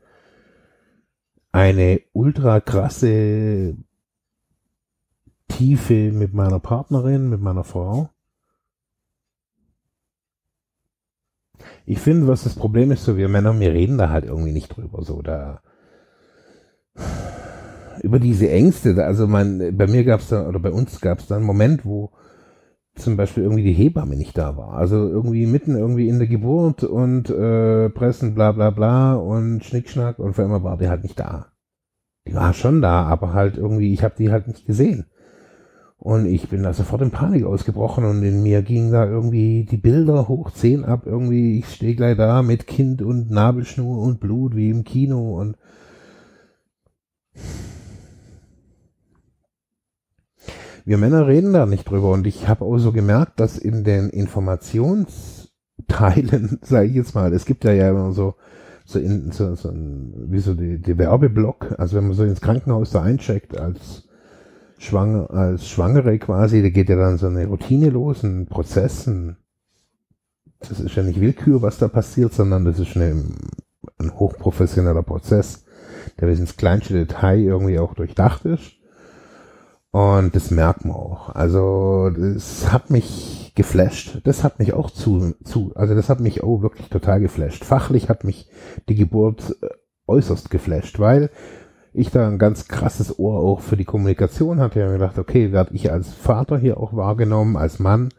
eine 1.52 2.00
ultra 2.12 2.60
krasse 2.60 3.76
Tiefe 5.48 6.12
mit 6.12 6.34
meiner 6.34 6.58
Partnerin, 6.58 7.30
mit 7.30 7.40
meiner 7.40 7.64
Frau. 7.64 8.10
Ich 11.86 12.00
finde, 12.00 12.26
was 12.26 12.42
das 12.42 12.54
Problem 12.54 12.90
ist, 12.90 13.04
so 13.04 13.16
wir 13.16 13.28
Männer, 13.28 13.58
wir 13.58 13.72
reden 13.72 13.98
da 13.98 14.10
halt 14.10 14.24
irgendwie 14.24 14.52
nicht 14.52 14.76
drüber, 14.76 15.02
so 15.02 15.22
da 15.22 15.62
über 18.02 18.18
diese 18.18 18.50
Ängste. 18.50 19.02
Also 19.04 19.26
man, 19.26 19.76
bei 19.76 19.86
mir 19.86 20.04
gab 20.04 20.20
es 20.20 20.28
da, 20.28 20.46
oder 20.46 20.58
bei 20.58 20.70
uns 20.70 21.00
gab 21.00 21.20
es 21.20 21.28
da 21.28 21.36
einen 21.36 21.46
Moment, 21.46 21.84
wo 21.84 22.12
zum 22.98 23.16
Beispiel 23.16 23.42
irgendwie 23.42 23.64
die 23.64 23.72
Hebamme 23.72 24.16
nicht 24.16 24.37
da 24.37 24.56
war. 24.56 24.74
Also 24.74 24.96
irgendwie 25.08 25.46
mitten 25.46 25.76
irgendwie 25.76 26.08
in 26.08 26.18
der 26.18 26.28
Geburt 26.28 26.84
und 26.84 27.30
äh, 27.30 27.90
Pressen, 27.90 28.34
bla 28.34 28.52
bla 28.52 28.70
bla 28.70 29.14
und 29.14 29.64
Schnickschnack 29.64 30.18
und 30.18 30.34
für 30.34 30.42
immer 30.42 30.62
war 30.62 30.78
die 30.78 30.88
halt 30.88 31.02
nicht 31.02 31.18
da. 31.18 31.52
Die 32.26 32.34
war 32.34 32.52
schon 32.52 32.82
da, 32.82 33.04
aber 33.04 33.32
halt 33.32 33.56
irgendwie, 33.56 33.92
ich 33.92 34.02
habe 34.02 34.14
die 34.18 34.30
halt 34.30 34.48
nicht 34.48 34.66
gesehen. 34.66 35.06
Und 35.96 36.26
ich 36.26 36.48
bin 36.48 36.62
da 36.62 36.72
sofort 36.72 37.02
in 37.02 37.11
Panik 37.11 37.44
ausgebrochen 37.44 38.04
und 38.04 38.22
in 38.22 38.42
mir 38.42 38.62
gingen 38.62 38.92
da 38.92 39.04
irgendwie 39.04 39.64
die 39.64 39.78
Bilder 39.78 40.28
hoch 40.28 40.52
zehn 40.52 40.84
ab, 40.84 41.02
irgendwie, 41.06 41.58
ich 41.58 41.66
stehe 41.66 41.96
gleich 41.96 42.16
da 42.16 42.42
mit 42.42 42.68
Kind 42.68 43.02
und 43.02 43.30
Nabelschnur 43.30 43.98
und 43.98 44.20
Blut 44.20 44.54
wie 44.54 44.70
im 44.70 44.84
Kino 44.84 45.40
und 45.40 45.56
wir 50.88 50.96
Männer 50.96 51.27
reden 51.27 51.53
da 51.53 51.66
nicht 51.66 51.90
drüber 51.90 52.12
und 52.12 52.27
ich 52.27 52.48
habe 52.48 52.64
auch 52.64 52.79
so 52.79 52.92
gemerkt, 52.92 53.38
dass 53.40 53.59
in 53.59 53.85
den 53.85 54.09
Informationsteilen, 54.09 56.61
sage 56.62 56.88
ich 56.88 56.94
jetzt 56.94 57.14
mal, 57.14 57.31
es 57.35 57.44
gibt 57.44 57.64
ja 57.64 57.72
ja 57.72 57.90
immer 57.90 58.12
so 58.12 58.37
so, 58.87 58.98
in, 58.98 59.31
so, 59.33 59.55
so 59.55 59.68
ein, 59.68 60.14
wie 60.31 60.38
so 60.38 60.55
die, 60.55 60.81
die 60.81 60.96
Werbeblock, 60.96 61.79
also 61.79 61.96
wenn 61.96 62.07
man 62.07 62.16
so 62.16 62.24
ins 62.24 62.40
Krankenhaus 62.40 62.90
da 62.90 63.03
eincheckt 63.03 63.59
als 63.59 64.09
Schwanger, 64.79 65.31
als 65.31 65.68
Schwangere 65.68 66.18
quasi, 66.18 66.62
da 66.62 66.70
geht 66.70 66.88
ja 66.88 66.96
dann 66.96 67.18
so 67.18 67.27
eine 67.27 67.46
Routine 67.46 67.90
los, 67.90 68.22
ein 68.22 68.46
Prozess, 68.46 69.07
ein, 69.07 69.37
das 70.61 70.81
ist 70.81 70.96
ja 70.96 71.03
nicht 71.03 71.20
Willkür, 71.20 71.61
was 71.61 71.77
da 71.77 71.88
passiert, 71.88 72.33
sondern 72.33 72.64
das 72.64 72.79
ist 72.79 72.96
eine, 72.96 73.24
ein 73.98 74.14
hochprofessioneller 74.14 75.03
Prozess, 75.03 75.66
der 76.18 76.29
bis 76.29 76.40
ins 76.40 76.57
kleinste 76.57 76.94
Detail 76.94 77.40
irgendwie 77.40 77.79
auch 77.79 77.92
durchdacht 77.92 78.46
ist. 78.46 78.77
Und 79.90 80.37
das 80.37 80.51
merkt 80.51 80.85
man 80.85 80.96
auch. 80.96 81.35
Also, 81.35 82.11
das 82.11 82.70
hat 82.72 82.90
mich 82.90 83.53
geflasht. 83.55 84.20
Das 84.24 84.44
hat 84.44 84.59
mich 84.59 84.74
auch 84.74 84.90
zu, 84.90 85.35
zu, 85.44 85.72
also 85.74 85.94
das 85.94 86.09
hat 86.09 86.20
mich 86.20 86.42
auch 86.42 86.62
wirklich 86.62 86.88
total 86.88 87.20
geflasht. 87.20 87.64
Fachlich 87.64 88.09
hat 88.09 88.24
mich 88.24 88.51
die 88.88 88.94
Geburt 88.94 89.57
äh, 89.62 89.68
äußerst 90.07 90.51
geflasht, 90.51 90.98
weil 90.98 91.31
ich 91.92 92.11
da 92.11 92.29
ein 92.29 92.38
ganz 92.38 92.68
krasses 92.68 93.18
Ohr 93.18 93.40
auch 93.40 93.61
für 93.61 93.77
die 93.77 93.85
Kommunikation 93.85 94.61
hatte. 94.61 94.79
Ich 94.79 94.85
habe 94.85 94.98
gedacht, 94.98 95.18
okay, 95.18 95.53
werde 95.53 95.74
ich 95.74 95.90
als 95.90 96.12
Vater 96.12 96.59
hier 96.59 96.79
auch 96.79 96.94
wahrgenommen, 96.94 97.57
als 97.57 97.79
Mann, 97.79 98.11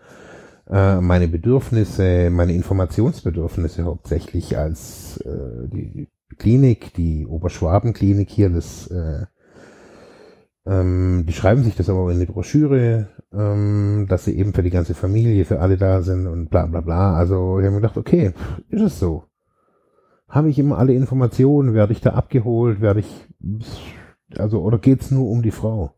äh, 0.70 1.00
meine 1.00 1.28
Bedürfnisse, 1.28 2.30
meine 2.32 2.54
Informationsbedürfnisse 2.54 3.84
hauptsächlich 3.84 4.58
als 4.58 5.18
äh, 5.22 5.68
die 5.72 6.08
Klinik, 6.38 6.94
die 6.94 7.26
Oberschwabenklinik 7.26 8.30
hier, 8.30 8.50
das 8.50 8.88
äh, 8.88 9.26
ähm, 10.70 11.26
die 11.28 11.34
schreiben 11.34 11.64
sich 11.64 11.76
das 11.76 11.90
aber 11.90 12.12
in 12.12 12.20
die 12.20 12.28
Broschüre, 12.28 13.10
ähm, 13.34 14.06
dass 14.08 14.26
sie 14.26 14.38
eben 14.38 14.54
für 14.54 14.62
die 14.62 14.70
ganze 14.70 14.94
Familie, 14.94 15.44
für 15.46 15.62
alle 15.62 15.78
da 15.78 16.04
sind 16.04 16.28
und 16.28 16.50
bla 16.50 16.68
bla 16.68 16.82
bla. 16.82 17.16
Also 17.16 17.60
ich 17.60 17.66
habe 17.66 17.76
mir 17.76 17.82
gedacht, 17.82 17.98
okay, 17.98 18.34
ist 18.70 18.82
es 18.82 19.00
so. 19.00 19.24
Habe 20.28 20.50
ich 20.50 20.60
immer 20.60 20.78
alle 20.78 20.94
Informationen, 20.94 21.74
werde 21.74 21.94
ich 21.94 22.02
da 22.02 22.12
abgeholt, 22.12 22.82
werde 22.82 23.00
ich, 23.00 23.28
also, 24.38 24.62
oder 24.62 24.78
geht's 24.78 25.10
nur 25.10 25.28
um 25.28 25.42
die 25.42 25.52
Frau? 25.52 25.96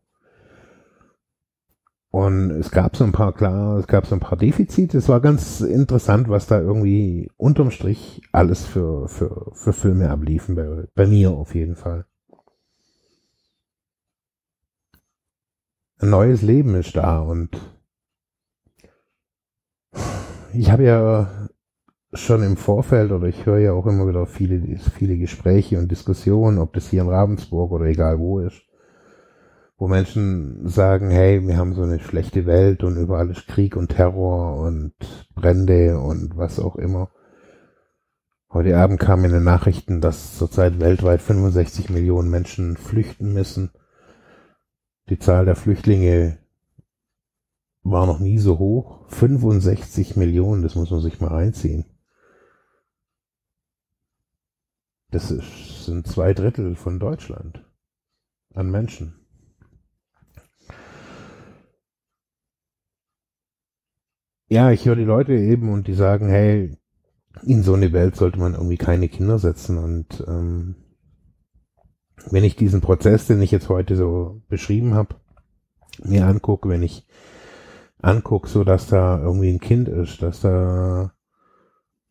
Und 2.10 2.50
es 2.50 2.70
gab 2.70 2.96
so 2.96 3.04
ein 3.04 3.12
paar, 3.12 3.34
klar, 3.34 3.78
es 3.78 3.86
gab 3.86 4.06
so 4.06 4.14
ein 4.14 4.20
paar 4.20 4.38
Defizite. 4.38 4.96
Es 4.96 5.08
war 5.08 5.20
ganz 5.20 5.60
interessant, 5.60 6.28
was 6.30 6.46
da 6.46 6.60
irgendwie 6.60 7.30
unterm 7.36 7.70
Strich 7.70 8.22
alles 8.32 8.64
für, 8.64 9.08
für, 9.08 9.50
für 9.52 9.72
Filme 9.74 10.08
abliefen, 10.10 10.54
bei, 10.54 10.84
bei 10.94 11.06
mir 11.06 11.30
auf 11.30 11.54
jeden 11.54 11.76
Fall. 11.76 12.06
Ein 16.02 16.10
neues 16.10 16.42
Leben 16.42 16.74
ist 16.74 16.96
da 16.96 17.20
und 17.20 17.56
ich 20.52 20.70
habe 20.70 20.82
ja 20.82 21.48
schon 22.12 22.42
im 22.42 22.56
Vorfeld 22.56 23.12
oder 23.12 23.28
ich 23.28 23.46
höre 23.46 23.58
ja 23.58 23.72
auch 23.72 23.86
immer 23.86 24.08
wieder 24.08 24.26
viele, 24.26 24.78
viele 24.78 25.16
Gespräche 25.16 25.78
und 25.78 25.90
Diskussionen, 25.90 26.58
ob 26.58 26.72
das 26.74 26.90
hier 26.90 27.02
in 27.02 27.08
Ravensburg 27.08 27.70
oder 27.70 27.86
egal 27.86 28.18
wo 28.18 28.40
ist, 28.40 28.62
wo 29.78 29.86
Menschen 29.86 30.68
sagen, 30.68 31.08
hey, 31.10 31.46
wir 31.46 31.56
haben 31.56 31.72
so 31.72 31.82
eine 31.82 32.00
schlechte 32.00 32.46
Welt 32.46 32.82
und 32.82 32.96
überall 32.96 33.30
ist 33.30 33.46
Krieg 33.46 33.76
und 33.76 33.90
Terror 33.90 34.56
und 34.56 34.92
Brände 35.34 35.98
und 36.00 36.36
was 36.36 36.58
auch 36.58 36.76
immer. 36.76 37.10
Heute 38.52 38.76
Abend 38.76 38.98
kamen 38.98 39.26
in 39.26 39.32
den 39.32 39.44
Nachrichten, 39.44 40.00
dass 40.00 40.36
zurzeit 40.36 40.80
weltweit 40.80 41.22
65 41.22 41.90
Millionen 41.90 42.28
Menschen 42.28 42.76
flüchten 42.76 43.32
müssen 43.32 43.70
die 45.08 45.18
Zahl 45.18 45.44
der 45.44 45.56
Flüchtlinge 45.56 46.38
war 47.82 48.06
noch 48.06 48.20
nie 48.20 48.38
so 48.38 48.58
hoch. 48.58 49.08
65 49.08 50.16
Millionen, 50.16 50.62
das 50.62 50.74
muss 50.74 50.90
man 50.90 51.00
sich 51.00 51.20
mal 51.20 51.28
reinziehen. 51.28 51.84
Das 55.10 55.30
ist, 55.30 55.84
sind 55.84 56.06
zwei 56.06 56.32
Drittel 56.32 56.74
von 56.74 56.98
Deutschland 56.98 57.64
an 58.54 58.70
Menschen. 58.70 59.22
Ja, 64.48 64.70
ich 64.70 64.84
höre 64.86 64.96
die 64.96 65.04
Leute 65.04 65.32
eben 65.32 65.70
und 65.72 65.86
die 65.86 65.94
sagen, 65.94 66.28
hey, 66.28 66.76
in 67.42 67.62
so 67.62 67.74
eine 67.74 67.92
Welt 67.92 68.16
sollte 68.16 68.38
man 68.38 68.54
irgendwie 68.54 68.76
keine 68.76 69.08
Kinder 69.08 69.38
setzen 69.38 69.78
und 69.78 70.24
ähm, 70.28 70.76
wenn 72.30 72.44
ich 72.44 72.56
diesen 72.56 72.80
Prozess, 72.80 73.26
den 73.26 73.42
ich 73.42 73.50
jetzt 73.50 73.68
heute 73.68 73.96
so 73.96 74.40
beschrieben 74.48 74.94
habe, 74.94 75.16
mir 76.02 76.26
angucke, 76.26 76.68
wenn 76.68 76.82
ich 76.82 77.06
angucke, 78.00 78.48
so 78.48 78.64
dass 78.64 78.86
da 78.86 79.20
irgendwie 79.20 79.50
ein 79.50 79.60
Kind 79.60 79.88
ist, 79.88 80.22
dass 80.22 80.40
da 80.40 81.12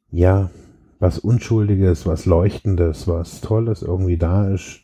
ja 0.10 0.50
was 1.00 1.20
Unschuldiges, 1.20 2.06
was 2.06 2.26
Leuchtendes, 2.26 3.08
was 3.08 3.42
Tolles 3.42 3.82
irgendwie 3.82 4.18
da 4.18 4.50
ist. 4.50 4.82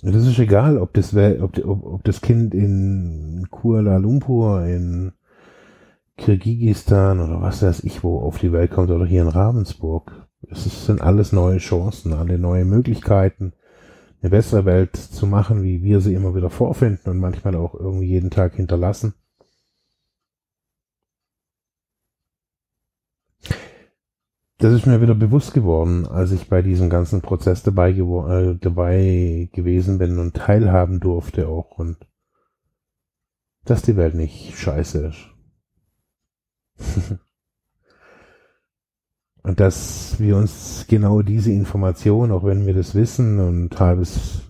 Das 0.00 0.26
ist 0.26 0.38
egal, 0.38 0.78
ob 0.78 0.92
das, 0.94 1.14
ob, 1.14 1.58
ob, 1.64 2.04
das 2.04 2.20
Kind 2.20 2.54
in 2.54 3.46
Kuala 3.50 3.98
Lumpur, 3.98 4.64
in, 4.64 5.12
Kirgisistan 6.16 7.20
oder 7.20 7.42
was 7.42 7.62
weiß 7.62 7.84
ich 7.84 8.04
wo 8.04 8.20
auf 8.20 8.38
die 8.38 8.52
Welt 8.52 8.70
kommt 8.70 8.90
oder 8.90 9.04
hier 9.04 9.22
in 9.22 9.28
Ravensburg. 9.28 10.12
Es 10.50 10.86
sind 10.86 11.00
alles 11.00 11.32
neue 11.32 11.58
Chancen, 11.58 12.12
alle 12.12 12.38
neue 12.38 12.64
Möglichkeiten, 12.64 13.52
eine 14.20 14.30
bessere 14.30 14.64
Welt 14.64 14.96
zu 14.96 15.26
machen, 15.26 15.62
wie 15.62 15.82
wir 15.82 16.00
sie 16.00 16.14
immer 16.14 16.34
wieder 16.34 16.50
vorfinden 16.50 17.10
und 17.10 17.18
manchmal 17.18 17.56
auch 17.56 17.74
irgendwie 17.74 18.06
jeden 18.06 18.30
Tag 18.30 18.54
hinterlassen. 18.54 19.14
Das 24.58 24.72
ist 24.72 24.86
mir 24.86 25.02
wieder 25.02 25.14
bewusst 25.14 25.52
geworden, 25.52 26.06
als 26.06 26.32
ich 26.32 26.48
bei 26.48 26.62
diesem 26.62 26.88
ganzen 26.88 27.20
Prozess 27.20 27.62
dabei, 27.62 27.90
äh, 27.90 28.56
dabei 28.58 29.50
gewesen 29.52 29.98
bin 29.98 30.18
und 30.18 30.34
teilhaben 30.34 31.00
durfte 31.00 31.48
auch 31.48 31.72
und 31.78 31.98
dass 33.64 33.82
die 33.82 33.96
Welt 33.96 34.14
nicht 34.14 34.56
scheiße 34.56 35.06
ist. 35.06 35.30
und 39.44 39.60
dass 39.60 40.18
wir 40.18 40.38
uns 40.38 40.86
genau 40.88 41.20
diese 41.20 41.52
Information, 41.52 42.32
auch 42.32 42.44
wenn 42.44 42.66
wir 42.66 42.72
das 42.72 42.94
wissen 42.94 43.38
und 43.38 43.78
halbes, 43.78 44.40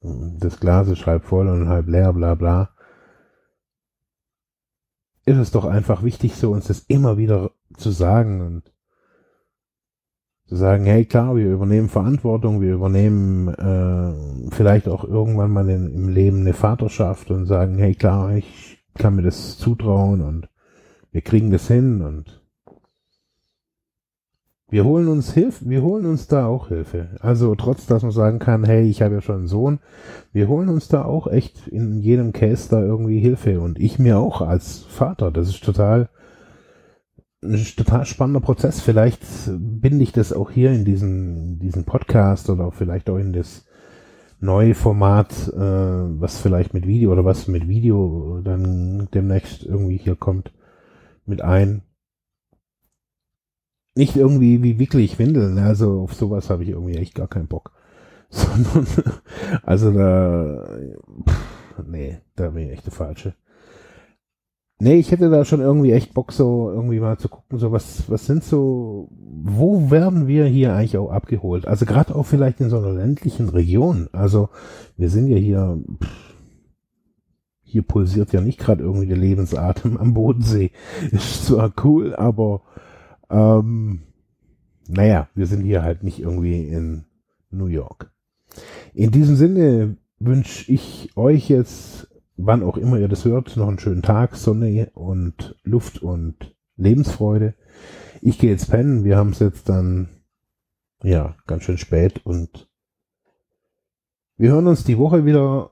das 0.00 0.60
Glas 0.60 0.86
ist 0.88 1.06
halb 1.06 1.24
voll 1.24 1.48
und 1.48 1.68
halb 1.68 1.88
leer, 1.88 2.12
bla 2.12 2.36
bla, 2.36 2.70
ist 5.26 5.38
es 5.38 5.50
doch 5.50 5.64
einfach 5.64 6.04
wichtig, 6.04 6.36
so 6.36 6.52
uns 6.52 6.68
das 6.68 6.80
immer 6.86 7.18
wieder 7.18 7.50
zu 7.76 7.90
sagen 7.90 8.42
und 8.42 8.72
zu 10.46 10.54
sagen, 10.54 10.84
hey 10.84 11.04
klar, 11.04 11.34
wir 11.34 11.50
übernehmen 11.50 11.88
Verantwortung, 11.88 12.60
wir 12.60 12.74
übernehmen 12.74 13.48
äh, 13.48 14.54
vielleicht 14.54 14.88
auch 14.88 15.02
irgendwann 15.02 15.50
mal 15.50 15.68
in, 15.68 15.92
im 15.92 16.08
Leben 16.10 16.40
eine 16.40 16.52
Vaterschaft 16.52 17.32
und 17.32 17.46
sagen, 17.46 17.76
hey 17.78 17.96
klar, 17.96 18.36
ich 18.36 18.86
kann 18.94 19.16
mir 19.16 19.22
das 19.22 19.58
zutrauen 19.58 20.20
und 20.20 20.48
wir 21.10 21.22
kriegen 21.22 21.50
das 21.50 21.66
hin 21.66 22.02
und 22.02 22.43
wir 24.74 24.84
holen 24.84 25.06
uns 25.06 25.32
Hilfe, 25.32 25.70
wir 25.70 25.82
holen 25.82 26.04
uns 26.04 26.26
da 26.26 26.46
auch 26.46 26.66
Hilfe. 26.66 27.10
Also 27.20 27.54
trotz, 27.54 27.86
dass 27.86 28.02
man 28.02 28.10
sagen 28.10 28.40
kann, 28.40 28.64
hey, 28.64 28.82
ich 28.82 29.02
habe 29.02 29.14
ja 29.14 29.20
schon 29.20 29.36
einen 29.36 29.46
Sohn, 29.46 29.78
wir 30.32 30.48
holen 30.48 30.68
uns 30.68 30.88
da 30.88 31.04
auch 31.04 31.28
echt 31.28 31.68
in 31.68 32.00
jedem 32.00 32.32
Case 32.32 32.70
da 32.70 32.82
irgendwie 32.82 33.20
Hilfe 33.20 33.60
und 33.60 33.78
ich 33.78 34.00
mir 34.00 34.18
auch 34.18 34.40
als 34.40 34.80
Vater. 34.88 35.30
Das 35.30 35.48
ist 35.48 35.62
total 35.62 36.08
ein 37.40 37.64
total 37.76 38.04
spannender 38.04 38.40
Prozess. 38.40 38.80
Vielleicht 38.80 39.20
binde 39.46 40.02
ich 40.02 40.10
das 40.10 40.32
auch 40.32 40.50
hier 40.50 40.72
in 40.72 40.84
diesen, 40.84 41.60
diesen 41.60 41.84
Podcast 41.84 42.50
oder 42.50 42.72
vielleicht 42.72 43.08
auch 43.08 43.18
in 43.18 43.32
das 43.32 43.66
neue 44.40 44.74
Format, 44.74 45.52
äh, 45.54 45.56
was 45.56 46.40
vielleicht 46.40 46.74
mit 46.74 46.84
Video 46.84 47.12
oder 47.12 47.24
was 47.24 47.46
mit 47.46 47.68
Video 47.68 48.40
dann 48.42 49.06
demnächst 49.14 49.62
irgendwie 49.62 49.98
hier 49.98 50.16
kommt, 50.16 50.50
mit 51.26 51.42
ein. 51.42 51.82
Nicht 53.94 54.16
irgendwie 54.16 54.62
wie 54.62 54.78
wirklich 54.78 55.18
Windeln, 55.18 55.58
also 55.58 56.00
auf 56.00 56.14
sowas 56.14 56.50
habe 56.50 56.64
ich 56.64 56.70
irgendwie 56.70 56.96
echt 56.96 57.14
gar 57.14 57.28
keinen 57.28 57.46
Bock. 57.46 57.72
Sondern, 58.28 58.86
also 59.62 59.92
da, 59.92 60.66
pff, 61.28 61.84
nee, 61.86 62.18
da 62.34 62.50
bin 62.50 62.64
ich 62.64 62.72
echt 62.72 62.86
der 62.86 62.92
Falsche. 62.92 63.34
Nee, 64.80 64.96
ich 64.96 65.12
hätte 65.12 65.30
da 65.30 65.44
schon 65.44 65.60
irgendwie 65.60 65.92
echt 65.92 66.14
Bock, 66.14 66.32
so 66.32 66.68
irgendwie 66.70 66.98
mal 66.98 67.16
zu 67.16 67.28
gucken, 67.28 67.58
so 67.58 67.70
was, 67.70 68.10
was 68.10 68.26
sind 68.26 68.42
so, 68.42 69.08
wo 69.10 69.90
werden 69.90 70.26
wir 70.26 70.46
hier 70.46 70.74
eigentlich 70.74 70.98
auch 70.98 71.10
abgeholt? 71.10 71.66
Also 71.66 71.86
gerade 71.86 72.14
auch 72.14 72.26
vielleicht 72.26 72.60
in 72.60 72.70
so 72.70 72.78
einer 72.78 72.92
ländlichen 72.92 73.48
Region. 73.48 74.08
Also 74.12 74.48
wir 74.96 75.10
sind 75.10 75.28
ja 75.28 75.36
hier, 75.36 75.78
pff, 76.02 76.34
hier 77.62 77.82
pulsiert 77.82 78.32
ja 78.32 78.40
nicht 78.40 78.58
gerade 78.58 78.82
irgendwie 78.82 79.06
der 79.06 79.16
Lebensatem 79.16 79.96
am 79.96 80.12
Bodensee. 80.12 80.72
Ist 81.12 81.46
zwar 81.46 81.72
cool, 81.84 82.14
aber 82.16 82.62
ähm, 83.30 84.02
naja, 84.88 85.28
wir 85.34 85.46
sind 85.46 85.64
hier 85.64 85.82
halt 85.82 86.02
nicht 86.02 86.20
irgendwie 86.20 86.68
in 86.68 87.04
New 87.50 87.66
York. 87.66 88.12
In 88.92 89.10
diesem 89.10 89.36
Sinne 89.36 89.96
wünsche 90.18 90.70
ich 90.70 91.10
euch 91.16 91.48
jetzt 91.48 92.08
wann 92.36 92.62
auch 92.62 92.76
immer 92.76 92.98
ihr 92.98 93.08
das 93.08 93.24
hört, 93.24 93.56
noch 93.56 93.68
einen 93.68 93.78
schönen 93.78 94.02
Tag, 94.02 94.36
Sonne 94.36 94.90
und 94.94 95.56
Luft 95.62 96.02
und 96.02 96.54
Lebensfreude. 96.76 97.54
Ich 98.20 98.38
gehe 98.38 98.50
jetzt 98.50 98.70
pennen. 98.70 99.04
Wir 99.04 99.16
haben 99.16 99.30
es 99.30 99.38
jetzt 99.38 99.68
dann, 99.68 100.08
ja, 101.02 101.36
ganz 101.46 101.64
schön 101.64 101.78
spät 101.78 102.24
und 102.24 102.68
wir 104.36 104.50
hören 104.50 104.66
uns 104.66 104.84
die 104.84 104.98
Woche 104.98 105.24
wieder 105.24 105.70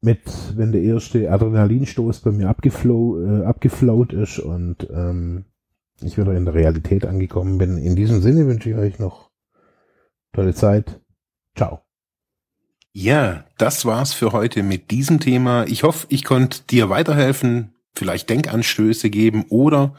mit, 0.00 0.20
wenn 0.56 0.72
der 0.72 0.82
erste 0.82 1.30
Adrenalinstoß 1.30 2.20
bei 2.20 2.30
mir 2.30 2.48
abgeflow, 2.48 3.20
äh, 3.20 3.44
abgeflowt 3.44 4.12
ist 4.12 4.38
und 4.38 4.88
ähm, 4.90 5.44
ich 6.02 6.18
wieder 6.18 6.32
in 6.34 6.44
der 6.44 6.54
Realität 6.54 7.06
angekommen 7.06 7.58
bin. 7.58 7.78
In 7.78 7.96
diesem 7.96 8.20
Sinne 8.20 8.46
wünsche 8.46 8.70
ich 8.70 8.76
euch 8.76 8.98
noch 8.98 9.30
tolle 10.32 10.54
Zeit. 10.54 11.00
Ciao. 11.54 11.80
Ja, 12.92 13.44
das 13.58 13.84
war's 13.84 14.12
für 14.12 14.32
heute 14.32 14.62
mit 14.62 14.90
diesem 14.90 15.20
Thema. 15.20 15.64
Ich 15.66 15.82
hoffe, 15.82 16.06
ich 16.10 16.24
konnte 16.24 16.62
dir 16.70 16.88
weiterhelfen, 16.88 17.74
vielleicht 17.94 18.30
Denkanstöße 18.30 19.10
geben 19.10 19.44
oder 19.48 19.94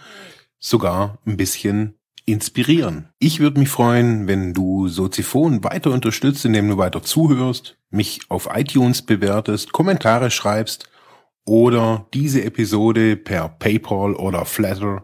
sogar 0.59 1.19
ein 1.25 1.37
bisschen 1.37 1.93
inspirieren. 2.25 3.09
Ich 3.19 3.39
würde 3.39 3.59
mich 3.59 3.69
freuen, 3.69 4.27
wenn 4.27 4.53
du 4.53 4.87
Soziphon 4.87 5.63
weiter 5.63 5.91
unterstützt, 5.91 6.43
indem 6.43 6.67
du 6.67 6.77
weiter 6.77 7.01
zuhörst, 7.01 7.77
mich 7.89 8.19
auf 8.29 8.49
iTunes 8.53 9.01
bewertest, 9.01 9.71
Kommentare 9.71 10.29
schreibst 10.29 10.89
oder 11.45 12.07
diese 12.13 12.43
Episode 12.43 13.15
per 13.15 13.47
PayPal 13.47 14.13
oder 14.13 14.43
Flatter 14.45 15.03